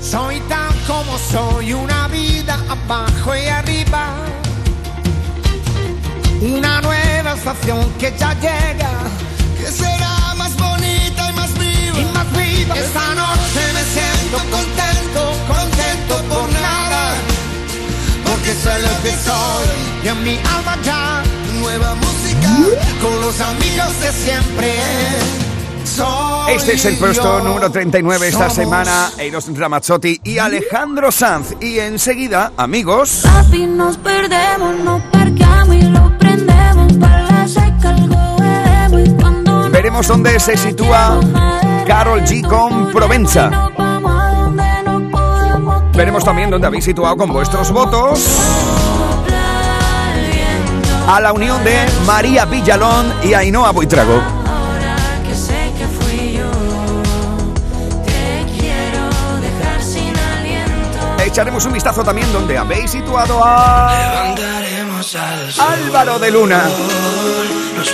Soy 0.01 0.39
tan 0.49 0.73
como 0.87 1.19
soy, 1.19 1.73
una 1.73 2.07
vida 2.07 2.57
abajo 2.67 3.35
y 3.35 3.47
arriba. 3.47 4.15
Una 6.41 6.81
nueva 6.81 7.33
estación 7.33 7.93
que 7.99 8.11
ya 8.17 8.33
llega, 8.39 8.89
que 9.59 9.71
será 9.71 10.33
más 10.35 10.57
bonita 10.57 11.29
y 11.29 11.33
más 11.35 11.53
viva. 11.53 11.99
Y 11.99 12.05
más 12.05 12.31
viva. 12.31 12.75
Esta 12.75 13.13
noche 13.13 13.61
me 13.75 13.83
siento 13.93 14.37
contento, 14.49 15.21
contento 15.47 16.15
por 16.27 16.49
nada. 16.53 17.13
Porque 18.25 18.51
soy 18.63 18.81
lo 18.81 19.03
que 19.03 19.11
soy 19.27 19.67
y 20.03 20.07
en 20.07 20.23
mi 20.23 20.37
alma 20.55 20.75
ya 20.83 21.21
nueva 21.59 21.93
música 21.93 22.49
con 22.99 23.21
los 23.21 23.39
amigos 23.41 23.99
de 24.01 24.11
siempre. 24.11 25.46
Este 26.49 26.73
es 26.73 26.85
el 26.85 26.97
puesto 26.97 27.39
número 27.41 27.71
39 27.71 28.27
esta 28.27 28.49
semana. 28.49 29.11
Eros 29.17 29.47
Ramazzotti 29.53 30.19
y 30.23 30.37
Alejandro 30.37 31.11
Sanz. 31.11 31.55
Y 31.59 31.79
enseguida, 31.79 32.51
amigos. 32.57 33.21
Papi, 33.23 33.65
nos 33.65 33.97
perdemos, 33.97 34.79
nos 34.79 35.01
parqueamos 35.03 35.75
y 35.75 35.81
lo 35.83 36.17
prendemos. 36.17 36.93
Para 36.93 37.23
la 37.23 37.47
seca 37.47 37.89
algo 37.89 38.37
bebemos. 38.39 39.09
Y 39.09 39.21
cuando 39.21 39.69
Veremos 39.69 40.07
dónde 40.07 40.39
se 40.39 40.57
sitúa 40.57 41.19
Carol 41.85 42.21
G 42.21 42.47
con 42.47 42.91
Provenza. 42.91 43.69
Veremos 45.93 46.23
también 46.23 46.49
dónde 46.51 46.67
habéis 46.67 46.85
situado 46.85 47.17
con 47.17 47.33
vuestros 47.33 47.71
votos 47.71 48.23
a 51.07 51.21
la 51.21 51.31
unión 51.31 51.63
de 51.63 51.85
María 52.05 52.45
Villalón 52.45 53.13
y 53.23 53.33
Ainhoa 53.33 53.71
Buitrago. 53.71 54.36
Echaremos 61.37 61.67
un 61.67 61.73
vistazo 61.73 62.03
también 62.03 62.33
donde 62.33 62.57
habéis 62.57 62.89
situado 62.89 63.39
a 63.45 63.91
Levantaremos 63.95 65.13
al 65.13 65.53
sol, 65.53 65.65
Álvaro 65.71 66.17
de 66.17 66.31
Luna. 66.31 66.63
nos 67.75 67.91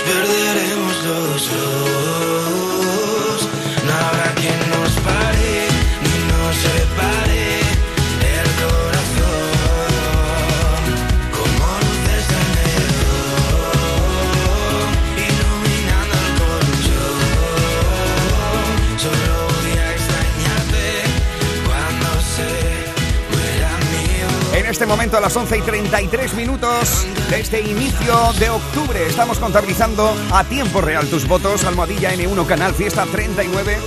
este 24.74 24.86
momento 24.86 25.16
a 25.16 25.20
las 25.20 25.36
11 25.36 25.58
y 25.58 25.62
33 25.62 26.34
minutos 26.34 27.06
de 27.30 27.38
este 27.38 27.60
inicio 27.60 28.32
de 28.40 28.50
octubre 28.50 29.06
estamos 29.06 29.38
contabilizando 29.38 30.12
a 30.32 30.42
tiempo 30.42 30.80
real 30.80 31.06
tus 31.06 31.28
votos, 31.28 31.62
Almohadilla 31.62 32.12
N1 32.12 32.44
Canal 32.44 32.74
Fiesta 32.74 33.06
39 33.06 33.78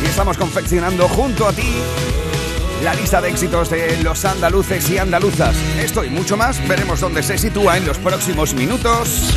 y 0.00 0.06
estamos 0.06 0.38
confeccionando 0.38 1.08
junto 1.08 1.48
a 1.48 1.52
ti 1.52 1.74
la 2.84 2.94
lista 2.94 3.20
de 3.20 3.28
éxitos 3.28 3.70
de 3.70 4.00
los 4.04 4.24
andaluces 4.24 4.88
y 4.88 4.98
andaluzas. 4.98 5.56
Esto 5.80 6.04
y 6.04 6.10
mucho 6.10 6.36
más 6.36 6.64
veremos 6.68 7.00
dónde 7.00 7.24
se 7.24 7.36
sitúa 7.36 7.76
en 7.76 7.84
los 7.84 7.98
próximos 7.98 8.54
minutos 8.54 9.34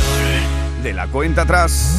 de 0.80 0.92
la 0.92 1.08
cuenta 1.08 1.42
atrás. 1.42 1.98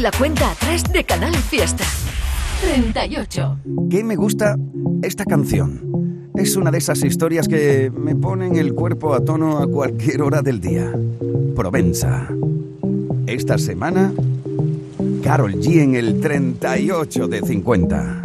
La 0.00 0.10
cuenta 0.12 0.50
atrás 0.52 0.82
de 0.90 1.04
Canal 1.04 1.34
Fiesta. 1.36 1.84
38. 2.62 3.58
¿Qué 3.90 4.02
me 4.02 4.16
gusta 4.16 4.56
esta 5.02 5.26
canción? 5.26 6.30
Es 6.36 6.56
una 6.56 6.70
de 6.70 6.78
esas 6.78 7.04
historias 7.04 7.46
que 7.46 7.90
me 7.94 8.16
ponen 8.16 8.56
el 8.56 8.74
cuerpo 8.74 9.12
a 9.12 9.22
tono 9.22 9.58
a 9.58 9.66
cualquier 9.66 10.22
hora 10.22 10.40
del 10.40 10.60
día. 10.60 10.90
Provenza. 11.54 12.28
Esta 13.26 13.58
semana, 13.58 14.12
Carol 15.22 15.56
G 15.56 15.82
en 15.82 15.94
el 15.94 16.18
38 16.20 17.28
de 17.28 17.42
50. 17.42 18.22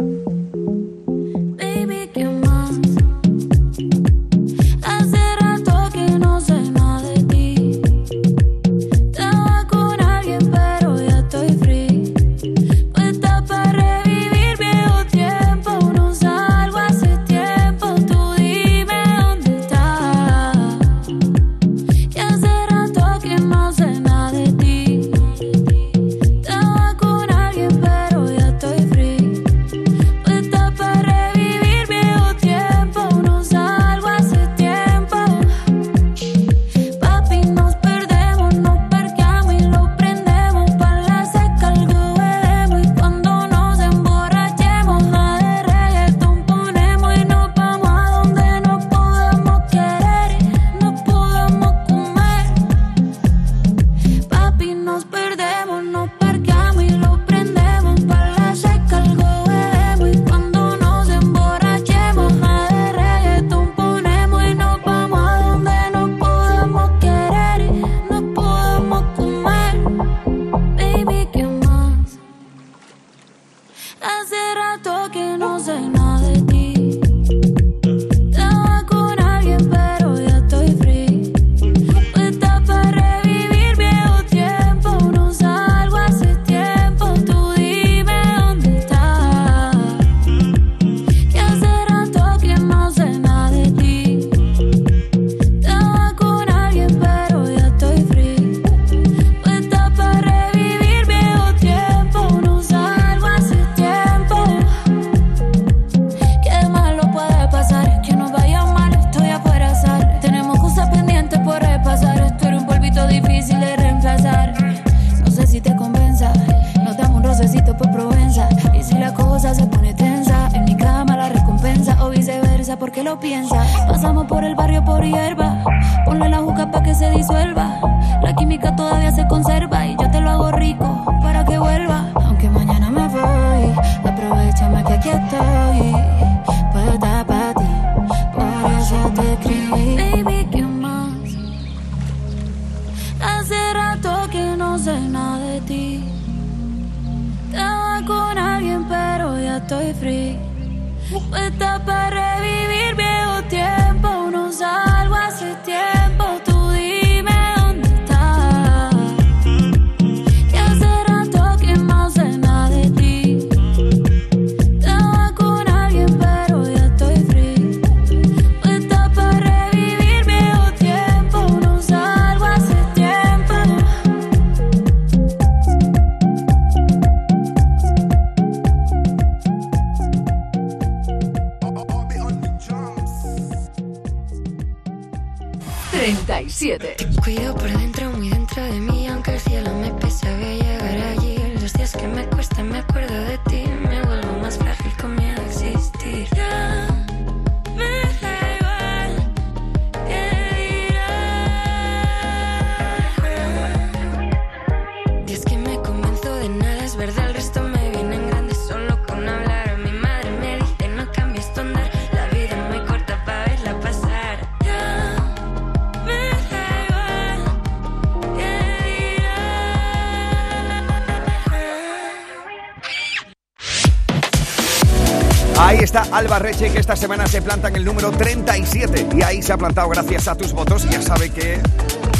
Está 226.36 226.44
Alba 226.44 226.50
Reche 226.50 226.70
que 226.70 226.80
esta 226.80 226.96
semana 226.96 227.26
se 227.26 227.40
planta 227.40 227.68
en 227.68 227.76
el 227.76 227.84
número 227.84 228.10
37 228.10 229.08
y 229.16 229.22
ahí 229.22 229.42
se 229.42 229.52
ha 229.52 229.56
plantado 229.56 229.88
gracias 229.88 230.28
a 230.28 230.34
tus 230.34 230.52
votos 230.52 230.88
ya 230.90 231.00
sabe 231.00 231.30
que 231.30 231.60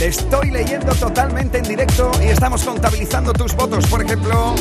estoy 0.00 0.50
leyendo 0.50 0.94
totalmente 0.94 1.58
en 1.58 1.64
directo 1.64 2.10
y 2.22 2.28
estamos 2.28 2.62
contabilizando 2.64 3.32
tus 3.32 3.54
votos. 3.54 3.86
Por 3.86 4.02
ejemplo, 4.02 4.54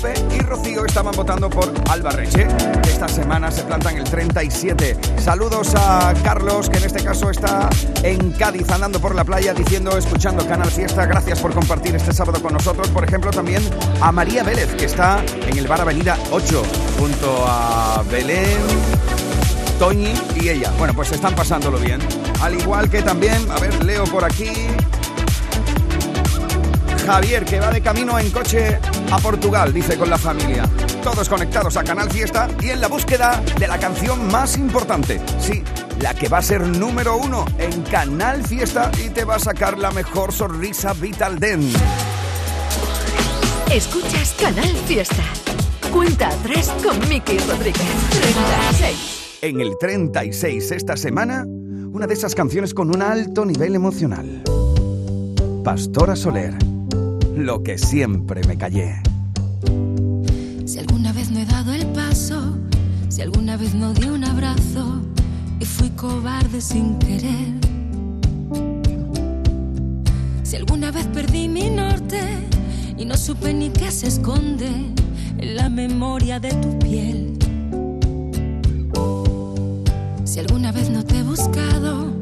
Y 0.00 0.38
Rocío 0.42 0.84
estaban 0.84 1.12
votando 1.16 1.50
por 1.50 1.72
Alba 1.90 2.10
Reche, 2.10 2.46
esta 2.88 3.08
semana 3.08 3.50
se 3.50 3.64
planta 3.64 3.90
en 3.90 3.98
el 3.98 4.04
37. 4.04 4.96
Saludos 5.18 5.74
a 5.74 6.14
Carlos, 6.22 6.70
que 6.70 6.78
en 6.78 6.84
este 6.84 7.02
caso 7.02 7.30
está 7.30 7.68
en 8.04 8.30
Cádiz 8.30 8.70
andando 8.70 9.00
por 9.00 9.16
la 9.16 9.24
playa 9.24 9.54
diciendo, 9.54 9.98
escuchando 9.98 10.46
Canal 10.46 10.70
Fiesta, 10.70 11.04
gracias 11.04 11.40
por 11.40 11.52
compartir 11.52 11.96
este 11.96 12.12
sábado 12.12 12.40
con 12.40 12.52
nosotros. 12.52 12.88
Por 12.90 13.02
ejemplo, 13.02 13.32
también 13.32 13.60
a 14.00 14.12
María 14.12 14.44
Vélez, 14.44 14.72
que 14.76 14.84
está 14.84 15.20
en 15.48 15.58
el 15.58 15.66
bar 15.66 15.80
Avenida 15.80 16.16
8, 16.30 16.62
junto 17.00 17.44
a 17.48 18.04
Belén. 18.08 18.58
Toñi 19.80 20.12
y 20.36 20.48
ella. 20.48 20.72
Bueno, 20.78 20.94
pues 20.94 21.10
están 21.10 21.34
pasándolo 21.34 21.78
bien. 21.78 22.00
Al 22.40 22.54
igual 22.54 22.88
que 22.88 23.02
también, 23.02 23.50
a 23.50 23.58
ver, 23.58 23.84
leo 23.84 24.04
por 24.04 24.24
aquí. 24.24 24.52
Javier, 27.08 27.46
que 27.46 27.58
va 27.58 27.70
de 27.70 27.80
camino 27.80 28.18
en 28.18 28.30
coche 28.30 28.78
a 29.10 29.18
Portugal, 29.18 29.72
dice 29.72 29.96
con 29.96 30.10
la 30.10 30.18
familia. 30.18 30.68
Todos 31.02 31.26
conectados 31.26 31.78
a 31.78 31.82
Canal 31.82 32.10
Fiesta 32.10 32.48
y 32.60 32.68
en 32.68 32.82
la 32.82 32.88
búsqueda 32.88 33.42
de 33.58 33.66
la 33.66 33.78
canción 33.78 34.28
más 34.30 34.58
importante. 34.58 35.18
Sí, 35.40 35.62
la 36.02 36.12
que 36.12 36.28
va 36.28 36.36
a 36.36 36.42
ser 36.42 36.60
número 36.60 37.16
uno 37.16 37.46
en 37.56 37.80
Canal 37.84 38.44
Fiesta 38.44 38.90
y 39.02 39.08
te 39.08 39.24
va 39.24 39.36
a 39.36 39.38
sacar 39.38 39.78
la 39.78 39.90
mejor 39.90 40.34
sonrisa 40.34 40.92
Vital 40.92 41.38
Den. 41.38 41.66
Escuchas 43.72 44.36
Canal 44.38 44.76
Fiesta. 44.86 45.24
Cuenta 45.90 46.28
tres 46.42 46.68
con 46.84 47.08
Miki 47.08 47.38
Rodríguez. 47.38 47.86
36. 48.10 49.38
En 49.40 49.62
el 49.62 49.78
36 49.80 50.72
esta 50.72 50.98
semana, 50.98 51.46
una 51.46 52.06
de 52.06 52.12
esas 52.12 52.34
canciones 52.34 52.74
con 52.74 52.94
un 52.94 53.00
alto 53.00 53.46
nivel 53.46 53.74
emocional. 53.74 54.42
Pastora 55.64 56.14
Soler, 56.16 56.54
lo 57.46 57.62
que 57.62 57.78
siempre 57.78 58.42
me 58.46 58.56
callé. 58.56 58.96
Si 60.64 60.78
alguna 60.78 61.12
vez 61.12 61.30
no 61.30 61.38
he 61.38 61.46
dado 61.46 61.72
el 61.72 61.86
paso, 61.86 62.58
si 63.08 63.22
alguna 63.22 63.56
vez 63.56 63.74
no 63.74 63.92
di 63.92 64.08
un 64.08 64.24
abrazo 64.24 65.00
y 65.60 65.64
fui 65.64 65.90
cobarde 65.90 66.60
sin 66.60 66.98
querer. 66.98 67.54
Si 70.42 70.56
alguna 70.56 70.90
vez 70.90 71.06
perdí 71.06 71.48
mi 71.48 71.70
norte 71.70 72.20
y 72.96 73.04
no 73.04 73.16
supe 73.16 73.54
ni 73.54 73.70
qué 73.70 73.90
se 73.90 74.08
esconde 74.08 74.68
en 75.38 75.56
la 75.56 75.68
memoria 75.68 76.40
de 76.40 76.50
tu 76.50 76.78
piel. 76.78 77.38
Si 80.24 80.40
alguna 80.40 80.72
vez 80.72 80.90
no 80.90 81.04
te 81.04 81.18
he 81.18 81.22
buscado 81.22 82.12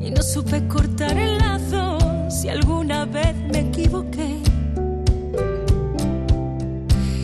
y 0.00 0.10
no 0.10 0.22
supe 0.22 0.66
cortar 0.68 1.16
el 1.16 1.38
lazo, 1.38 1.98
si 2.30 2.48
alguna 2.48 3.04
vez 3.04 3.36
me 3.52 3.60
equivoqué. 3.60 4.51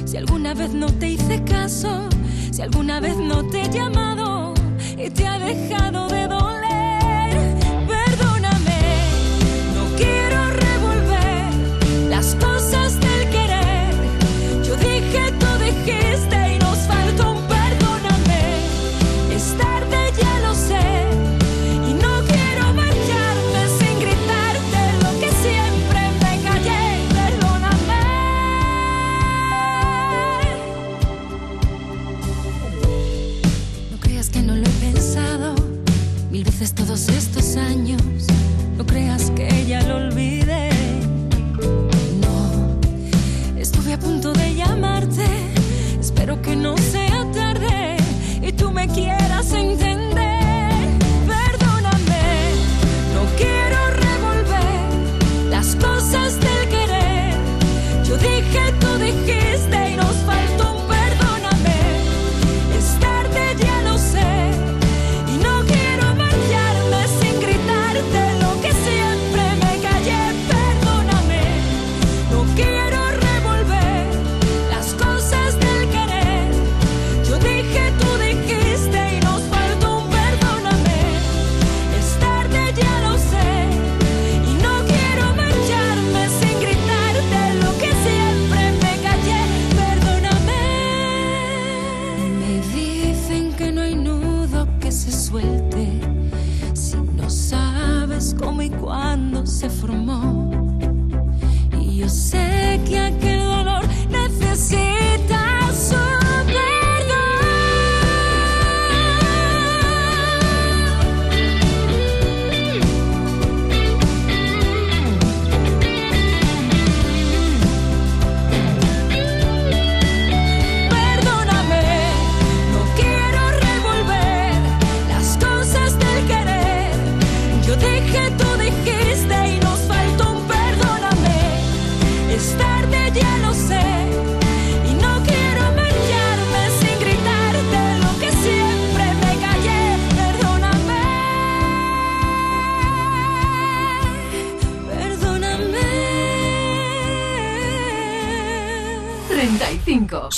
Si 0.09 0.17
alguna 0.17 0.55
vez 0.55 0.73
no 0.73 0.87
te 0.87 1.11
hice 1.11 1.45
caso, 1.45 2.09
si 2.51 2.63
alguna 2.63 2.99
vez 2.99 3.19
no 3.19 3.45
te 3.45 3.61
he 3.61 3.69
llamado 3.69 4.55
y 4.97 5.11
te 5.11 5.27
ha 5.27 5.39
dejado 5.39 6.09
de 6.09 6.27
doler, 6.27 6.48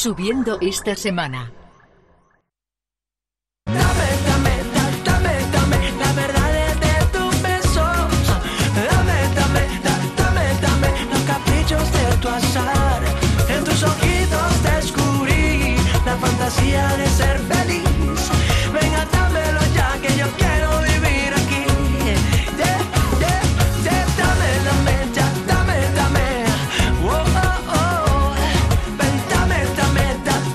Subiendo 0.03 0.57
esta 0.63 0.95
semana. 0.97 1.53
Dame, 3.67 4.09
dame 5.53 5.79
la 6.03 6.13
verdad 6.15 6.75
de 6.87 6.95
tu 7.15 7.25
beso. 7.43 7.85
Dame, 8.89 9.19
dame, 9.39 9.63
da- 9.85 10.03
dame, 10.17 10.45
dame 10.65 10.89
los 11.13 11.23
caprichos 11.33 11.85
de 11.93 12.17
tu 12.23 12.29
azar. 12.31 13.03
En 13.51 13.63
tus 13.63 13.83
ojitos 13.83 14.63
descubrí 14.63 15.77
la 16.07 16.17
fantasía 16.17 16.89
de 16.97 17.07
ser 17.19 17.39
feliz. 17.41 17.60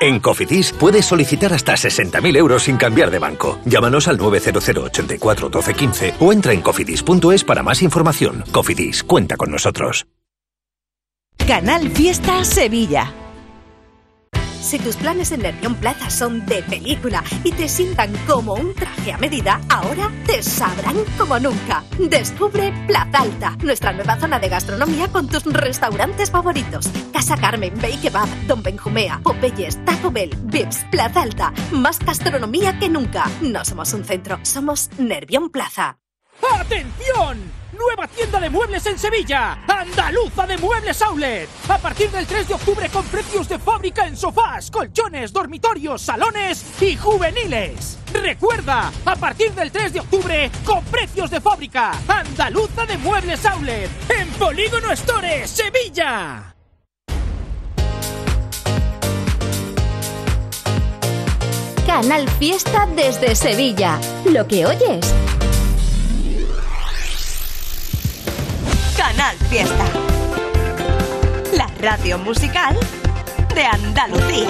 En 0.00 0.20
Cofidis 0.20 0.72
puedes 0.72 1.06
solicitar 1.06 1.52
hasta 1.52 1.74
60.000 1.74 2.36
euros 2.36 2.64
sin 2.64 2.76
cambiar 2.76 3.10
de 3.10 3.18
banco. 3.18 3.58
Llámanos 3.64 4.08
al 4.08 4.18
900 4.18 4.68
84 4.68 5.48
12 5.48 5.74
15 5.74 6.14
o 6.20 6.32
entra 6.32 6.52
en 6.52 6.60
cofidis.es 6.60 7.44
para 7.44 7.62
más 7.62 7.82
información. 7.82 8.44
Cofidis, 8.52 9.02
cuenta 9.04 9.36
con 9.36 9.50
nosotros. 9.50 10.06
Canal 11.46 11.90
Fiesta 11.90 12.42
Sevilla. 12.44 13.23
Si 14.64 14.78
tus 14.78 14.96
planes 14.96 15.30
en 15.30 15.42
Nervión 15.42 15.74
Plaza 15.74 16.08
son 16.08 16.46
de 16.46 16.62
película 16.62 17.22
y 17.44 17.52
te 17.52 17.68
sientan 17.68 18.10
como 18.26 18.54
un 18.54 18.74
traje 18.74 19.12
a 19.12 19.18
medida, 19.18 19.60
ahora 19.68 20.10
te 20.26 20.42
sabrán 20.42 20.96
como 21.18 21.38
nunca. 21.38 21.84
Descubre 21.98 22.72
Plaza 22.86 23.18
Alta, 23.18 23.56
nuestra 23.62 23.92
nueva 23.92 24.18
zona 24.18 24.38
de 24.38 24.48
gastronomía 24.48 25.08
con 25.08 25.28
tus 25.28 25.44
restaurantes 25.44 26.30
favoritos. 26.30 26.88
Casa 27.12 27.36
Carmen, 27.36 27.74
Bay 27.80 27.98
Kebab, 27.98 28.26
Don 28.46 28.62
Benjumea, 28.62 29.20
Popeyes, 29.22 29.84
Taco 29.84 30.10
Bell, 30.10 30.34
Vips, 30.44 30.86
Plaza 30.90 31.20
Alta. 31.20 31.52
Más 31.70 31.98
gastronomía 31.98 32.78
que 32.78 32.88
nunca. 32.88 33.30
No 33.42 33.66
somos 33.66 33.92
un 33.92 34.02
centro, 34.02 34.38
somos 34.44 34.88
Nervión 34.96 35.50
Plaza. 35.50 35.98
¡Atención! 36.58 37.63
Nueva 37.78 38.06
tienda 38.08 38.38
de 38.40 38.50
muebles 38.50 38.86
en 38.86 38.98
Sevilla. 38.98 39.58
Andaluza 39.66 40.46
de 40.46 40.58
Muebles 40.58 41.02
Outlet. 41.02 41.48
A 41.68 41.78
partir 41.78 42.10
del 42.10 42.26
3 42.26 42.48
de 42.48 42.54
octubre 42.54 42.88
con 42.88 43.04
precios 43.06 43.48
de 43.48 43.58
fábrica 43.58 44.06
en 44.06 44.16
sofás, 44.16 44.70
colchones, 44.70 45.32
dormitorios, 45.32 46.02
salones 46.02 46.64
y 46.80 46.96
juveniles. 46.96 47.98
Recuerda, 48.12 48.92
a 49.04 49.16
partir 49.16 49.52
del 49.52 49.72
3 49.72 49.94
de 49.94 50.00
octubre 50.00 50.50
con 50.64 50.84
precios 50.84 51.30
de 51.30 51.40
fábrica. 51.40 51.92
Andaluza 52.06 52.86
de 52.86 52.96
Muebles 52.98 53.44
Outlet. 53.46 53.90
En 54.10 54.28
Polígono 54.30 54.92
Store, 54.92 55.46
Sevilla. 55.46 56.54
Canal 61.86 62.28
Fiesta 62.38 62.88
desde 62.94 63.34
Sevilla. 63.34 64.00
Lo 64.24 64.46
que 64.46 64.66
oyes. 64.66 65.23
Canal 69.16 69.36
Fiesta. 69.48 69.84
La 71.56 71.68
radio 71.80 72.18
musical 72.18 72.76
de 73.54 73.64
Andalucía. 73.64 74.48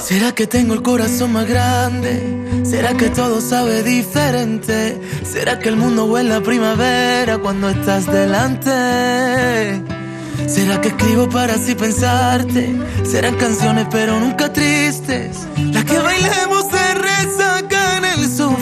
¿Será 0.00 0.32
que 0.32 0.46
tengo 0.46 0.74
el 0.74 0.82
corazón 0.82 1.32
más 1.32 1.48
grande? 1.48 2.62
¿Será 2.64 2.94
que 2.94 3.08
todo 3.08 3.40
sabe 3.40 3.82
diferente? 3.82 5.00
¿Será 5.24 5.58
que 5.58 5.70
el 5.70 5.76
mundo 5.76 6.04
huele 6.04 6.34
a 6.34 6.40
primavera 6.42 7.38
cuando 7.38 7.70
estás 7.70 8.06
delante? 8.06 9.82
¿Será 10.46 10.80
que 10.80 10.88
escribo 10.88 11.28
para 11.30 11.54
así 11.54 11.74
pensarte? 11.74 12.70
Serán 13.04 13.36
canciones 13.36 13.86
pero 13.90 14.20
nunca 14.20 14.52
tristes. 14.52 15.46
Las 15.72 15.84
que 15.84 15.98
bailemos 15.98 16.70
de 16.70 16.81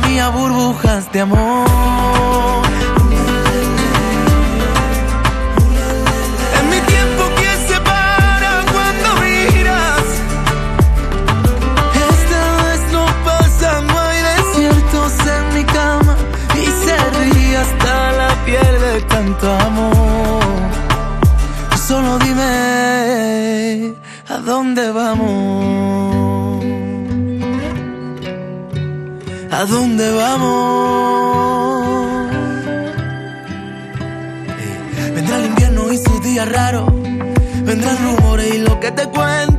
mía, 0.00 0.28
burbujas 0.28 1.10
de 1.12 1.20
amor. 1.20 2.62
En 6.58 6.70
mi 6.70 6.80
tiempo 6.80 7.22
que 7.38 7.50
se 7.68 7.80
para 7.80 8.52
cuando 8.72 9.08
miras. 9.22 10.06
Esta 12.10 12.42
vez 12.64 12.80
no 12.92 13.06
pasa, 13.24 13.80
no 13.82 14.00
hay 14.00 14.18
desiertos 14.32 15.12
en 15.36 15.54
mi 15.54 15.64
cama. 15.64 16.16
Y 16.54 16.66
se 16.84 16.96
ríe 17.18 17.56
hasta 17.56 18.12
la 18.12 18.44
piel 18.44 18.80
de 18.80 19.00
tanto 19.02 19.50
amor. 19.50 20.42
Solo 21.86 22.18
dime 22.18 23.94
a 24.28 24.38
dónde 24.38 24.90
vamos. 24.92 25.81
¿A 29.62 29.64
dónde 29.64 30.10
vamos? 30.10 31.86
Vendrá 35.14 35.36
el 35.36 35.46
invierno 35.46 35.92
y 35.92 35.98
sus 35.98 36.20
días 36.20 36.48
raros. 36.48 36.92
Vendrán 37.62 37.96
rumores 38.04 38.54
y 38.56 38.58
lo 38.58 38.80
que 38.80 38.90
te 38.90 39.04
cuente. 39.06 39.51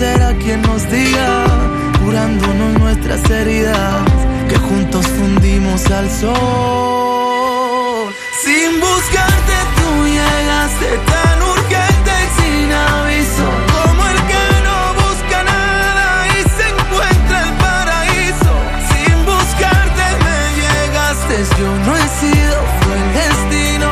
Será 0.00 0.32
quien 0.42 0.62
nos 0.62 0.82
diga, 0.90 1.44
curándonos 2.02 2.72
nuestras 2.80 3.22
heridas, 3.28 4.02
que 4.48 4.56
juntos 4.56 5.06
fundimos 5.06 5.90
al 5.90 6.08
sol. 6.10 8.08
Sin 8.44 8.80
buscarte 8.80 9.56
tú 9.76 9.88
llegaste 10.18 10.88
tan 11.12 11.36
urgente 11.54 12.12
y 12.24 12.28
sin 12.38 12.72
aviso, 12.72 13.48
yo 21.58 21.70
no 21.86 21.92
he 22.00 22.06
sido, 22.20 22.56
fue 22.80 22.94
el 23.02 23.08
destino. 23.22 23.88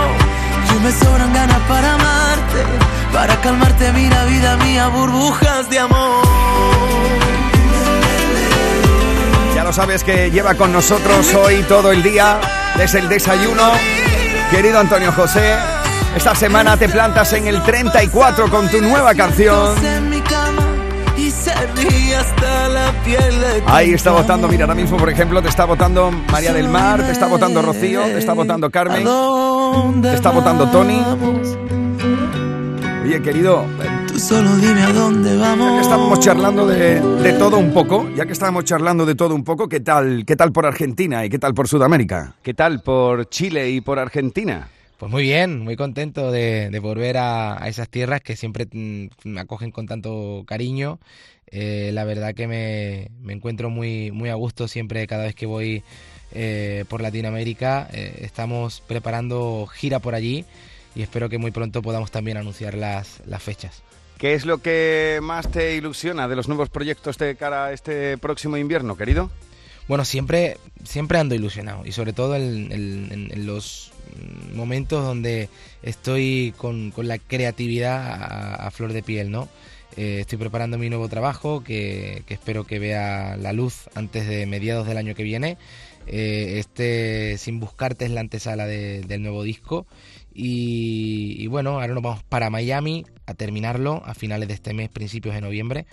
Yo 0.68 0.76
me 0.84 0.92
sobran 0.92 1.32
ganas 1.34 1.61
para 1.68 1.94
amarte, 1.94 2.61
Para 3.12 3.34
mira, 3.95 4.24
vida 4.24 4.57
mía, 4.57 4.89
burbujas 4.89 5.70
de 5.70 5.79
amor. 5.79 6.24
Ya 9.55 9.64
lo 9.64 9.72
sabes 9.72 10.05
que 10.05 10.31
lleva 10.31 10.55
con 10.55 10.72
nosotros 10.72 11.33
hoy 11.35 11.62
todo 11.68 11.93
el 11.93 12.03
día, 12.03 12.41
desde 12.76 12.99
el 13.01 13.09
desayuno. 13.09 13.72
Querido 14.51 14.79
Antonio 14.81 15.12
José, 15.12 15.55
esta 16.16 16.35
semana 16.35 16.76
te 16.76 16.89
plantas 16.89 17.33
en 17.33 17.47
el 17.47 17.62
34 17.62 18.51
con 18.51 18.68
tu 18.68 18.81
nueva 18.81 19.14
canción. 19.14 19.76
Ahí 23.66 23.93
está 23.93 24.11
votando, 24.11 24.49
mira, 24.49 24.64
ahora 24.64 24.74
mismo, 24.74 24.97
por 24.97 25.11
ejemplo, 25.11 25.43
te 25.43 25.49
está 25.49 25.64
votando 25.64 26.11
María 26.31 26.53
del 26.53 26.68
Mar, 26.68 27.05
te 27.05 27.12
está 27.12 27.26
votando 27.26 27.62
Rocío, 27.62 28.03
te 28.03 28.18
está 28.18 28.33
votando 28.33 28.70
Carmen, 28.70 29.05
te 30.03 30.14
está 30.14 30.31
votando 30.31 30.68
Tony. 30.68 31.67
Oye, 33.18 33.32
querido, 33.32 33.66
Tú 34.06 34.16
solo 34.20 34.54
dime 34.58 34.80
a 34.80 34.92
dónde 34.92 35.36
vamos. 35.36 35.66
ya 35.72 35.74
que 35.74 35.82
estamos 35.82 36.20
charlando 36.20 36.66
de, 36.68 37.00
de 37.00 37.32
todo 37.32 37.58
un 37.58 37.72
poco, 37.72 38.08
ya 38.14 38.24
que 38.24 38.32
estamos 38.32 38.62
charlando 38.64 39.04
de 39.04 39.16
todo 39.16 39.34
un 39.34 39.42
poco, 39.42 39.68
¿qué 39.68 39.80
tal, 39.80 40.24
¿qué 40.24 40.36
tal 40.36 40.52
por 40.52 40.66
Argentina 40.66 41.24
y 41.24 41.28
qué 41.28 41.40
tal 41.40 41.52
por 41.52 41.66
Sudamérica? 41.66 42.36
¿Qué 42.42 42.54
tal 42.54 42.80
por 42.80 43.28
Chile 43.28 43.70
y 43.70 43.80
por 43.80 43.98
Argentina? 43.98 44.68
Pues 44.98 45.10
muy 45.10 45.22
bien, 45.24 45.58
muy 45.58 45.74
contento 45.74 46.30
de, 46.30 46.70
de 46.70 46.78
volver 46.78 47.16
a, 47.16 47.60
a 47.60 47.66
esas 47.66 47.88
tierras 47.88 48.20
que 48.20 48.36
siempre 48.36 48.68
mm, 48.70 49.06
me 49.24 49.40
acogen 49.40 49.72
con 49.72 49.86
tanto 49.88 50.44
cariño. 50.46 51.00
Eh, 51.50 51.90
la 51.92 52.04
verdad 52.04 52.34
que 52.36 52.46
me, 52.46 53.10
me 53.20 53.32
encuentro 53.32 53.68
muy, 53.68 54.12
muy 54.12 54.28
a 54.28 54.34
gusto 54.34 54.68
siempre 54.68 55.04
cada 55.08 55.24
vez 55.24 55.34
que 55.34 55.46
voy 55.46 55.82
eh, 56.30 56.84
por 56.88 57.00
Latinoamérica. 57.00 57.88
Eh, 57.92 58.20
estamos 58.20 58.80
preparando 58.86 59.66
gira 59.66 59.98
por 59.98 60.14
allí 60.14 60.44
y 60.95 61.03
espero 61.03 61.28
que 61.28 61.39
muy 61.39 61.51
pronto 61.51 61.82
podamos 61.82 62.11
también 62.11 62.36
anunciar 62.36 62.74
las, 62.74 63.20
las 63.26 63.43
fechas. 63.43 63.82
¿Qué 64.18 64.34
es 64.34 64.45
lo 64.47 64.59
que 64.59 65.20
más 65.22 65.49
te 65.51 65.76
ilusiona 65.76 66.26
de 66.26 66.34
los 66.36 66.49
nuevos 66.49 66.68
proyectos 66.70 67.18
de 67.18 67.36
cara 67.36 67.66
a 67.66 67.72
este 67.72 68.18
próximo 68.18 68.57
invierno, 68.57 68.97
querido? 68.97 69.30
Bueno, 69.86 70.05
siempre, 70.05 70.59
siempre 70.84 71.18
ando 71.18 71.34
ilusionado 71.34 71.86
y 71.86 71.93
sobre 71.93 72.12
todo 72.12 72.34
en, 72.34 72.72
en- 72.72 73.30
en- 73.32 73.47
los 73.47 73.93
momentos 74.55 75.05
donde 75.05 75.49
estoy 75.82 76.53
con, 76.59 76.91
con 76.91 77.07
la 77.09 77.18
creatividad 77.18 77.97
a, 78.22 78.55
a 78.66 78.70
flor 78.70 78.93
de 78.93 79.03
piel, 79.03 79.30
¿no? 79.30 79.49
Eh, 79.97 80.18
estoy 80.20 80.39
preparando 80.39 80.78
mi 80.78 80.89
nuevo 80.91 81.09
trabajo 81.09 81.62
que, 81.64 82.22
que 82.26 82.34
espero 82.34 82.64
que 82.64 82.78
vea 82.78 83.36
la 83.36 83.53
luz 83.53 83.89
antes 83.95 84.26
de 84.28 84.47
mediados 84.47 84.86
del 84.86 84.97
año 84.99 85.14
que 85.14 85.22
viene. 85.22 85.57
Eh, 86.07 86.57
este 86.59 87.36
Sin 87.39 87.61
Buscarte 87.61 88.05
es 88.05 88.11
la 88.11 88.20
antesala 88.20 88.66
de- 88.66 89.01
del 89.03 89.22
nuevo 89.22 89.43
disco 89.43 89.86
y, 90.41 91.49
bueno, 91.49 91.80
ahora 91.80 91.93
nos 91.93 92.01
vamos 92.01 92.22
para 92.22 92.49
Miami 92.49 93.05
a 93.26 93.34
terminarlo 93.34 94.03
a 94.05 94.14
finales 94.14 94.47
de 94.47 94.55
este 94.55 94.72
mes, 94.72 94.89
principios 94.89 95.34
de 95.34 95.41
noviembre 95.41 95.84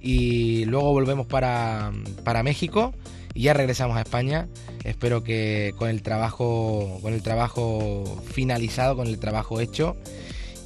y 0.00 0.64
luego 0.64 0.90
volvemos 0.90 1.28
para, 1.28 1.92
para 2.24 2.42
México 2.42 2.92
y 3.32 3.42
ya 3.42 3.54
regresamos 3.54 3.96
a 3.96 4.00
España. 4.00 4.48
Espero 4.82 5.22
que 5.22 5.72
con 5.78 5.88
el 5.88 6.02
trabajo 6.02 6.98
con 7.00 7.14
el 7.14 7.22
trabajo 7.22 8.20
finalizado, 8.24 8.96
con 8.96 9.06
el 9.06 9.20
trabajo 9.20 9.60
hecho 9.60 9.96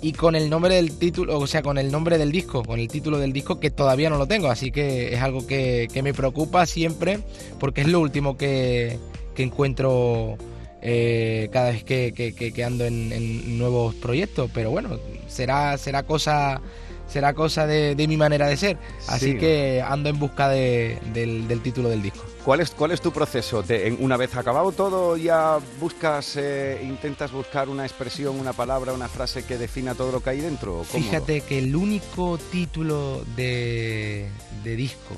y 0.01 0.13
con 0.15 0.35
el 0.35 0.49
nombre 0.49 0.77
del 0.77 0.97
título, 0.97 1.39
o 1.39 1.47
sea, 1.47 1.61
con 1.61 1.77
el 1.77 1.93
nombre 1.93 2.17
del 2.17 2.33
disco, 2.33 2.65
con 2.65 2.81
el 2.81 2.89
título 2.89 3.19
del 3.19 3.35
disco 3.35 3.61
que 3.61 3.71
todavía 3.71 4.09
no 4.09 4.17
lo 4.17 4.27
tengo, 4.27 4.49
así 4.49 4.71
que 4.71 5.13
es 5.13 5.21
algo 5.21 5.47
que, 5.47 5.89
que 5.93 6.03
me 6.03 6.15
preocupa 6.15 6.65
siempre 6.65 7.19
porque 7.61 7.83
es 7.83 7.89
lo 7.89 8.01
último 8.01 8.39
que, 8.39 8.99
que 9.35 9.43
encuentro 9.43 10.39
eh, 10.83 11.49
cada 11.53 11.71
vez 11.71 11.85
que, 11.85 12.13
que- 12.13 12.35
que- 12.35 12.53
que 12.53 12.65
ando 12.65 12.85
en, 12.85 13.13
en 13.13 13.59
nuevos 13.59 13.95
proyectos, 13.95 14.51
pero 14.53 14.71
bueno, 14.71 14.99
será, 15.29 15.77
será 15.79 16.03
cosa 16.05 16.61
será 17.09 17.35
cosa 17.35 17.69
de, 17.69 17.95
de 17.95 18.09
mi 18.09 18.17
manera 18.17 18.49
de 18.49 18.57
ser, 18.57 18.79
así 19.07 19.33
Sí. 19.33 19.39
que 19.39 19.81
ando 19.81 20.09
en 20.09 20.19
busca 20.19 20.49
de- 20.49 20.99
del, 21.15 21.47
del 21.47 21.61
título 21.63 21.89
del 21.89 22.03
disco. 22.03 22.25
¿Cuál 22.45 22.61
es, 22.61 22.71
cuál 22.73 22.91
es 22.91 23.01
tu 23.01 23.13
proceso? 23.13 23.63
Te- 23.63 23.93
una 24.01 24.17
vez 24.17 24.35
acabado 24.35 24.73
todo, 24.73 25.17
ya 25.17 25.59
buscas, 25.81 26.37
eh, 26.37 26.81
intentas 26.83 27.31
buscar 27.31 27.69
una 27.69 27.85
expresión, 27.87 28.39
una 28.41 28.53
palabra, 28.53 28.93
una 28.93 29.09
frase 29.09 29.45
que 29.45 29.57
defina 29.57 29.95
todo 29.95 30.11
lo 30.11 30.21
que 30.21 30.31
hay 30.31 30.41
dentro. 30.41 30.83
Fíjate 30.83 31.43
que 31.43 31.59
el 31.61 31.77
único 31.77 32.39
título 32.51 33.23
de, 33.37 34.27
de 34.65 34.75
disco 34.77 35.15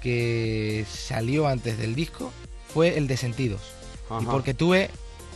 que 0.00 0.84
salió 0.88 1.48
antes 1.48 1.78
del 1.78 1.94
disco 1.96 2.32
fue 2.72 2.96
el 2.96 3.06
de 3.08 3.16
Sentidos. 3.16 3.60
Y 4.20 4.24
porque 4.26 4.54
tuve 4.54 4.90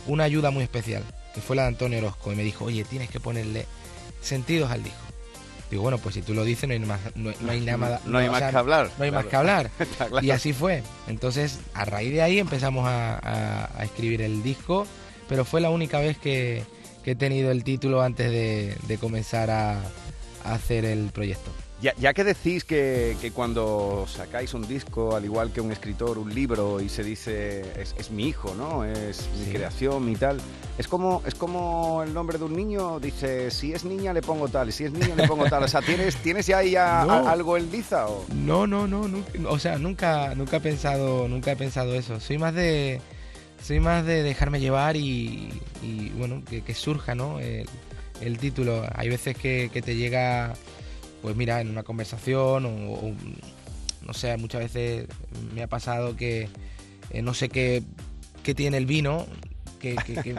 una 0.07 0.23
ayuda 0.23 0.49
muy 0.51 0.63
especial, 0.63 1.03
que 1.33 1.41
fue 1.41 1.55
la 1.55 1.63
de 1.63 1.67
Antonio 1.69 1.99
Orozco, 1.99 2.31
y 2.31 2.35
me 2.35 2.43
dijo, 2.43 2.65
oye, 2.65 2.83
tienes 2.83 3.09
que 3.09 3.19
ponerle 3.19 3.65
sentidos 4.21 4.71
al 4.71 4.83
disco. 4.83 4.99
Digo, 5.69 5.83
bueno, 5.83 5.97
pues 5.99 6.15
si 6.15 6.21
tú 6.21 6.33
lo 6.33 6.43
dices, 6.43 6.67
no 6.67 6.73
hay, 6.73 6.79
más, 6.79 6.99
no, 7.15 7.31
no 7.39 7.51
hay 7.51 7.61
nada 7.61 7.77
más- 7.77 8.05
No 8.05 8.17
hay 8.17 8.29
más 8.29 8.39
sea, 8.39 8.49
que 8.51 8.57
hablar, 8.57 8.91
No 8.97 9.03
hay 9.05 9.11
más 9.11 9.25
que 9.25 9.35
hablar. 9.37 9.69
Claro. 9.97 10.19
Y 10.25 10.31
así 10.31 10.51
fue. 10.53 10.83
Entonces, 11.07 11.59
a 11.73 11.85
raíz 11.85 12.11
de 12.11 12.21
ahí 12.21 12.39
empezamos 12.39 12.85
a, 12.87 13.15
a- 13.19 13.69
a 13.79 13.83
escribir 13.85 14.21
el 14.21 14.43
disco, 14.43 14.85
pero 15.29 15.45
fue 15.45 15.61
la 15.61 15.69
única 15.69 15.99
vez 15.99 16.17
que, 16.17 16.63
que 17.05 17.11
he 17.11 17.15
tenido 17.15 17.51
el 17.51 17.63
título 17.63 18.01
antes 18.01 18.29
de, 18.31 18.75
de 18.85 18.97
comenzar 18.97 19.49
a, 19.49 19.79
a 20.43 20.53
hacer 20.53 20.83
el 20.83 21.09
proyecto. 21.13 21.51
Ya, 21.81 21.95
ya 21.97 22.13
que 22.13 22.23
decís 22.23 22.63
que, 22.63 23.17
que 23.19 23.31
cuando 23.31 24.05
sacáis 24.07 24.53
un 24.53 24.67
disco, 24.67 25.15
al 25.15 25.25
igual 25.25 25.51
que 25.51 25.61
un 25.61 25.71
escritor, 25.71 26.19
un 26.19 26.31
libro, 26.33 26.79
y 26.79 26.89
se 26.89 27.03
dice, 27.03 27.61
es, 27.81 27.95
es 27.97 28.11
mi 28.11 28.27
hijo, 28.27 28.53
¿no? 28.55 28.85
Es 28.85 29.27
mi 29.39 29.51
creación, 29.51 30.05
mi 30.05 30.15
tal. 30.15 30.39
Es 30.77 30.87
como, 30.87 31.23
es 31.25 31.33
como 31.33 32.03
el 32.03 32.13
nombre 32.13 32.37
de 32.37 32.43
un 32.43 32.55
niño, 32.55 32.99
dice, 32.99 33.49
si 33.49 33.73
es 33.73 33.83
niña 33.83 34.13
le 34.13 34.21
pongo 34.21 34.47
tal, 34.47 34.71
si 34.71 34.83
es 34.83 34.91
niño 34.91 35.15
le 35.15 35.27
pongo 35.27 35.45
tal. 35.45 35.63
O 35.63 35.67
sea, 35.67 35.81
¿tienes, 35.81 36.15
¿tienes 36.17 36.45
ya 36.45 36.59
ahí 36.59 36.75
a- 36.75 37.03
No. 37.07 37.13
a- 37.13 37.31
algo 37.31 37.57
en 37.57 37.71
liza? 37.71 38.07
O? 38.07 38.25
No, 38.35 38.67
no, 38.67 38.85
no, 38.85 39.07
nunca- 39.07 39.31
o 39.49 39.57
sea, 39.57 39.79
nunca, 39.79 40.35
nunca 40.35 40.57
he 40.57 40.61
pensado, 40.61 41.27
nunca 41.27 41.51
he 41.51 41.55
pensado 41.55 41.95
eso. 41.95 42.19
Soy 42.19 42.37
más 42.37 42.53
de, 42.53 43.01
soy 43.63 43.79
más 43.79 44.05
de 44.05 44.21
dejarme 44.21 44.59
llevar 44.59 44.97
y, 44.97 45.49
y, 45.81 46.09
bueno, 46.15 46.43
que, 46.47 46.61
que 46.61 46.75
surja, 46.75 47.15
¿no? 47.15 47.39
El, 47.39 47.67
el 48.21 48.37
título. 48.37 48.85
Hay 48.93 49.09
veces 49.09 49.35
que, 49.35 49.71
que 49.73 49.81
te 49.81 49.95
llega, 49.95 50.53
pues 51.21 51.35
mira, 51.35 51.61
en 51.61 51.69
una 51.69 51.83
conversación 51.83 52.65
o, 52.65 52.69
o, 52.93 53.13
no 54.05 54.13
sé, 54.13 54.35
muchas 54.37 54.61
veces 54.61 55.07
me 55.53 55.63
ha 55.63 55.67
pasado 55.67 56.15
que 56.15 56.49
eh, 57.11 57.21
no 57.21 57.33
sé 57.33 57.49
qué, 57.49 57.83
qué 58.43 58.53
tiene 58.55 58.77
el 58.77 58.85
vino. 58.85 59.25
Que, 59.79 59.95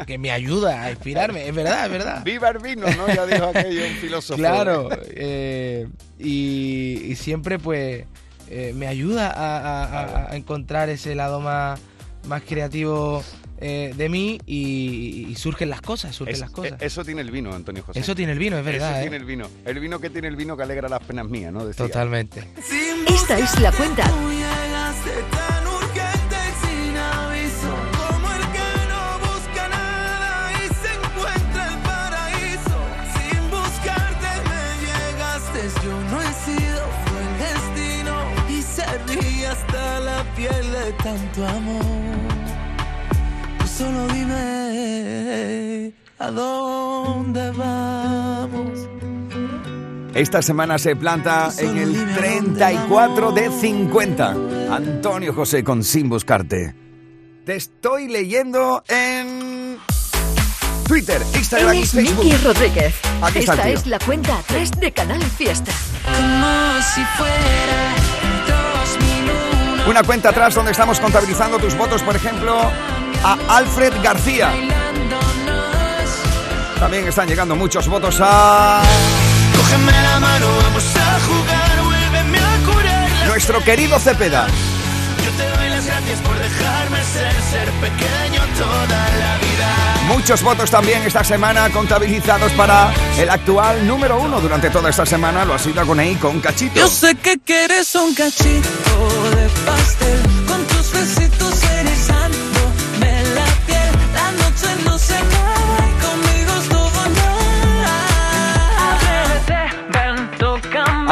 que- 0.07 0.19
me 0.19 0.31
ayuda 0.31 0.83
a 0.85 0.91
inspirarme, 0.93 1.49
es 1.49 1.53
verdad, 1.53 1.87
es 1.87 1.91
verdad. 1.91 2.23
Viva 2.25 2.49
el 2.51 2.59
vino, 2.61 2.87
¿no? 2.95 3.13
Ya 3.13 3.27
dijo 3.27 3.43
aquello 3.47 3.85
un 3.89 3.95
filósofo. 3.95 4.39
Claro, 4.39 4.89
eh, 5.09 5.89
y, 6.17 7.03
y 7.09 7.17
siempre 7.17 7.59
pues 7.59 8.05
eh, 8.49 8.73
me 8.77 8.87
ayuda 8.87 9.33
a- 9.33 10.31
a 10.31 10.37
encontrar 10.37 10.91
ese 10.91 11.17
lado 11.17 11.41
más, 11.41 11.81
más 12.29 12.43
creativo 12.43 13.25
eh, 13.63 13.95
de 13.97 14.09
mí 14.09 14.39
y, 14.45 15.27
y 15.31 15.35
surgen 15.37 15.71
las 15.71 15.81
cosas, 15.81 16.15
surgen 16.15 16.35
Es- 16.35 16.41
las 16.41 16.51
cosas. 16.51 16.81
e- 16.83 16.87
Eso 16.87 17.05
tiene 17.05 17.21
el 17.23 17.31
vino, 17.31 17.55
Antonio 17.55 17.83
José. 17.85 18.01
Eso 18.01 18.15
tiene 18.15 18.33
el 18.33 18.39
vino, 18.39 18.59
es 18.59 18.65
verdad, 18.65 18.91
Eso 18.91 18.99
¿eh? 18.99 19.03
tiene 19.03 19.17
el 19.17 19.25
vino. 19.25 19.47
El 19.65 19.79
vino 19.81 19.99
que 20.01 20.11
tiene 20.11 20.29
el 20.29 20.37
vino 20.37 20.57
que 20.57 20.63
alegra 20.65 20.89
las 20.89 21.01
penas 21.05 21.27
mías, 21.29 21.53
¿no? 21.53 21.65
Decía. 21.65 21.87
Totalmente. 21.87 22.47
Esta 23.07 23.39
es 23.39 23.59
la 23.61 23.71
cuenta 23.73 24.05
Llegaste 24.05 25.11
tan 25.31 25.67
urgente 25.67 26.37
y 26.51 26.67
sin 26.67 26.97
aviso 26.97 27.71
Como 27.99 28.29
el 28.33 28.43
que 28.53 28.71
no 28.91 29.19
busca 29.27 29.69
nada 29.69 30.53
y 30.53 30.67
se 30.75 30.91
encuentra 30.95 31.69
el 31.69 31.79
paraíso 31.83 32.79
Sin 33.15 33.51
buscarte 33.51 34.31
me 34.51 34.65
llegaste, 34.87 35.87
yo 35.87 36.01
no 36.11 36.21
he 36.21 36.33
sido, 36.45 36.81
fue 37.07 37.21
el 37.23 37.35
destino 37.47 38.15
Y 38.49 38.63
se 38.63 38.99
ríe 39.07 39.47
hasta 39.47 40.01
la 40.01 40.25
piel 40.35 40.73
de 40.73 40.93
tanto 41.03 41.47
amor 41.47 42.32
solo 43.83 44.07
dime 44.15 45.93
a 46.19 46.31
dónde 46.31 47.51
vamos 47.51 48.89
Esta 50.15 50.43
semana 50.43 50.79
se 50.79 50.95
planta 50.95 51.51
en 51.59 51.77
el 51.79 52.15
34 52.15 53.33
de 53.33 53.51
50. 53.51 54.37
Antonio 54.71 55.33
José 55.35 55.65
con 55.65 55.83
Sin 55.83 56.09
Buscarte. 56.11 56.75
Te 57.47 57.57
estoy 57.57 58.09
leyendo 58.09 58.85
en 58.89 59.79
Twitter, 60.87 61.21
Instagram 61.35 61.73
Él 61.73 61.83
y 61.83 61.87
Facebook. 61.87 62.25
Miki 62.25 62.37
Rodríguez. 62.45 62.95
Aquí 63.23 63.39
está 63.39 63.53
Esta 63.55 63.65
tío. 63.65 63.75
es 63.75 63.87
la 63.87 63.99
cuenta 64.01 64.39
3 64.47 64.71
de 64.73 64.93
Canal 64.93 65.23
Fiesta. 65.23 65.73
Como 66.05 66.83
si 66.95 67.03
fuera 67.17 67.95
dos 68.47 68.99
minutos 69.01 69.87
Una 69.89 70.03
cuenta 70.03 70.29
atrás 70.29 70.55
donde 70.55 70.73
estamos 70.73 71.01
contabilizando 71.01 71.59
tus 71.59 71.75
votos, 71.77 72.03
por 72.03 72.15
ejemplo, 72.15 72.71
a 73.25 73.39
Alfred 73.57 73.93
García. 74.03 74.53
También 76.79 77.07
están 77.07 77.29
llegando 77.29 77.55
muchos 77.55 77.87
votos 77.87 78.19
a... 78.21 78.83
Cógeme 79.57 79.93
la 79.93 80.19
mano, 80.19 80.47
vamos 80.63 80.85
a 80.97 81.21
jugar, 81.21 81.83
vuélveme 81.85 82.39
a 82.39 82.59
curar. 82.67 83.27
Nuestro 83.29 83.63
querido 83.63 83.99
Cepeda. 84.01 84.47
Yo 84.49 85.31
te 85.31 85.49
doy 85.57 85.69
las 85.71 85.87
gracias 85.87 86.21
por 86.21 86.37
dejarme 86.37 87.05
ser, 87.05 87.33
ser 87.51 87.71
pequeño 87.81 88.43
toda 88.59 88.87
la 88.89 89.39
vida. 89.39 89.53
Muchos 90.09 90.43
votos 90.43 90.71
también 90.71 91.03
esta 91.05 91.23
semana 91.23 91.71
contabilizados 91.71 92.51
para 92.53 92.93
el 93.17 93.31
actual 93.31 93.87
número 93.87 94.21
uno 94.21 94.41
durante 94.41 94.69
toda 94.69 94.91
esta 94.91 95.07
semana. 95.07 95.45
Lo 95.45 95.55
ha 95.55 95.59
sido 95.61 95.87
con 95.87 96.01
e 96.01 96.03
ahí 96.03 96.15
con 96.17 96.41
Cachito. 96.41 96.81
Yo 96.81 96.89
sé 96.89 97.15
que 97.15 97.39
quieres 97.39 97.95
un 97.95 98.13
cachito 98.13 98.69
de 99.37 99.49
pastel 99.65 100.21
con 100.49 100.65
tus 100.67 100.93
besitos 100.93 101.63
erizados. 101.63 102.22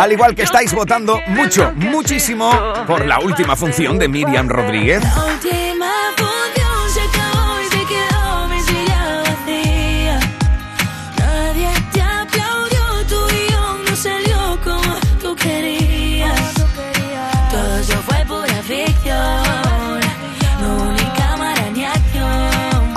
Al 0.01 0.13
igual 0.13 0.35
que 0.35 0.45
estáis 0.45 0.73
votando 0.73 1.21
mucho, 1.27 1.75
muchísimo 1.77 2.51
por 2.87 3.05
la 3.05 3.21
última 3.21 3.55
función 3.55 3.99
de 3.99 4.09
Miriam 4.09 4.49
Rodríguez. 4.49 5.03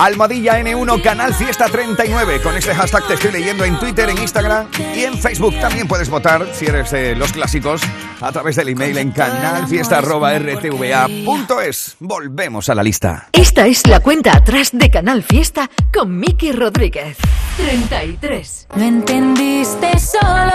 almadilla 0.06 0.60
N1 0.60 1.02
Canal 1.02 1.34
Fiesta 1.34 1.66
39. 1.66 2.42
Con 2.42 2.56
este 2.58 2.76
hashtag 2.76 3.08
te 3.08 3.14
estoy 3.14 3.32
leyendo 3.32 3.64
en 3.64 3.80
Twitter, 3.80 4.10
en 4.10 4.18
Instagram 4.18 4.68
y 4.96 5.04
en 5.04 5.18
Facebook. 5.18 5.58
También 5.60 5.88
puedes 5.88 6.10
votar 6.10 6.46
si 6.54 6.66
eres 6.66 6.92
de 6.92 7.16
los 7.16 7.32
clásicos 7.32 7.82
a 8.20 8.32
través 8.32 8.56
del 8.56 8.70
email 8.70 8.98
en 8.98 9.12
canalfiesta.rtva.es. 9.12 11.96
Volvemos 12.00 12.70
a 12.70 12.76
la 12.76 12.84
lista. 12.84 13.30
Esta 13.32 13.66
es 13.68 13.88
la 13.88 14.02
cuenta 14.02 14.36
atrás 14.36 14.72
de 14.74 14.90
Canal 14.90 15.24
Fiesta 15.24 15.70
con 15.94 16.20
Miki 16.20 16.52
Rodríguez. 16.52 17.18
33. 17.58 18.68
Me 18.76 18.88
entendiste 18.88 20.00
solo. 20.00 20.52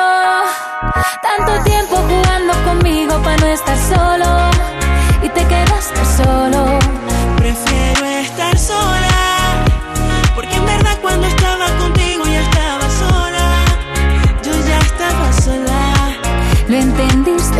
Tanto 1.22 1.62
tiempo 1.64 1.96
jugando 1.96 2.52
conmigo 2.64 3.14
para 3.22 3.36
no 3.38 3.46
estar 3.46 3.78
solo. 3.78 4.50
Y 5.22 5.28
te 5.30 5.44
quedaste 5.46 6.04
solo. 6.16 6.78
Prefiero 7.36 8.04
estar 8.04 8.37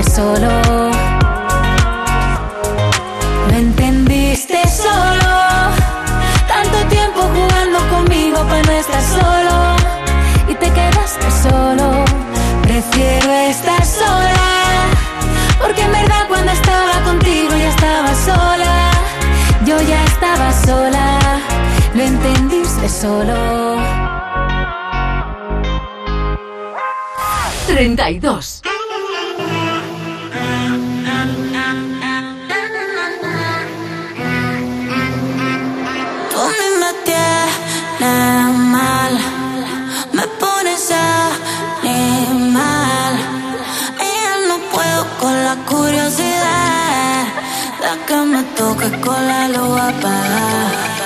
solo. 0.02 0.48
No 3.48 3.56
entendiste 3.56 4.62
solo. 4.68 5.34
Tanto 6.46 6.78
tiempo 6.88 7.20
jugando 7.22 7.78
conmigo 7.88 8.38
para 8.44 8.62
no 8.62 8.72
estar 8.72 9.02
solo. 9.02 9.76
Y 10.48 10.54
te 10.54 10.70
quedaste 10.70 11.30
solo. 11.42 12.04
Prefiero 12.62 13.30
estar 13.32 13.84
sola. 13.84 14.88
Porque 15.60 15.82
en 15.82 15.92
verdad 15.92 16.28
cuando 16.28 16.52
estaba 16.52 17.00
contigo 17.04 17.50
ya 17.56 17.68
estaba 17.68 18.14
sola. 18.14 18.90
Yo 19.64 19.80
ya 19.82 20.04
estaba 20.04 20.52
sola. 20.52 21.18
Lo 21.94 22.02
entendiste 22.02 22.88
solo. 22.88 23.78
32. 27.66 28.62
Coca-Cola 48.88 49.48
lo 49.48 49.68
va. 49.74 50.97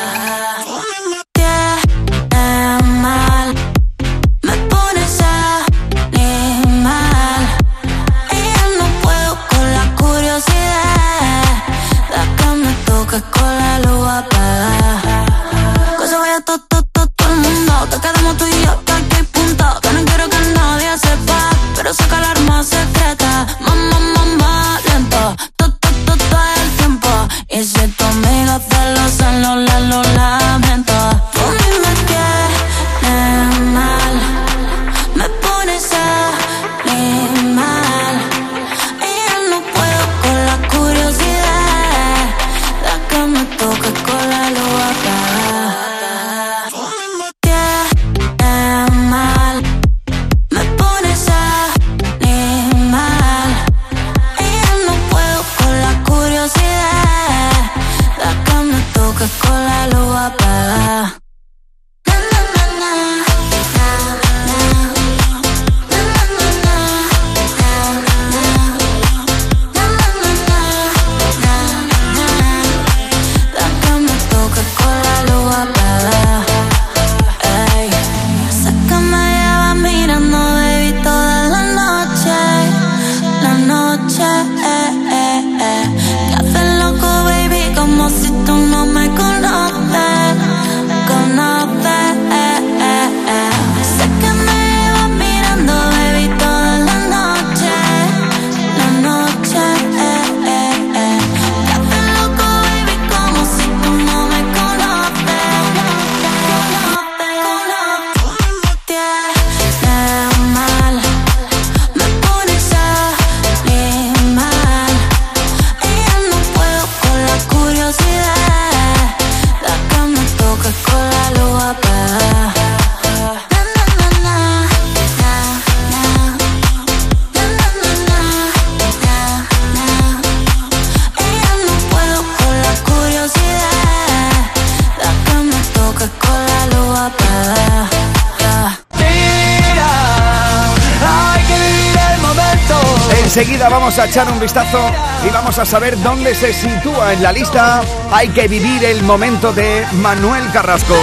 echar 144.12 144.30
un 144.30 144.38
vistazo 144.40 144.78
y 145.26 145.30
vamos 145.30 145.58
a 145.58 145.64
saber 145.64 145.98
dónde 146.02 146.34
se 146.34 146.52
sitúa 146.52 147.14
en 147.14 147.22
la 147.22 147.32
lista 147.32 147.80
Hay 148.10 148.28
que 148.28 148.46
vivir 148.46 148.84
el 148.84 149.02
momento 149.04 149.54
de 149.54 149.86
Manuel 150.02 150.52
Carrasco. 150.52 150.94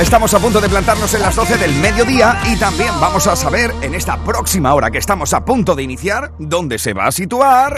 Estamos 0.00 0.32
a 0.32 0.38
punto 0.38 0.58
de 0.58 0.70
plantarnos 0.70 1.12
en 1.12 1.20
las 1.20 1.36
12 1.36 1.58
del 1.58 1.74
mediodía 1.74 2.40
y 2.46 2.56
también 2.56 2.98
vamos 2.98 3.26
a 3.26 3.36
saber 3.36 3.74
en 3.82 3.94
esta 3.94 4.16
próxima 4.24 4.72
hora 4.72 4.90
que 4.90 4.96
estamos 4.96 5.34
a 5.34 5.44
punto 5.44 5.74
de 5.74 5.82
iniciar 5.82 6.32
dónde 6.38 6.78
se 6.78 6.94
va 6.94 7.08
a 7.08 7.12
situar. 7.12 7.76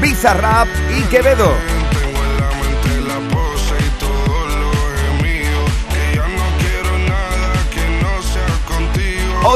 Bizarrap 0.00 0.66
y 0.98 1.02
Quevedo. 1.02 1.73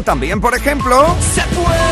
También, 0.03 0.41
por 0.41 0.55
ejemplo... 0.55 1.07
Se 1.35 1.43
puede 1.55 1.88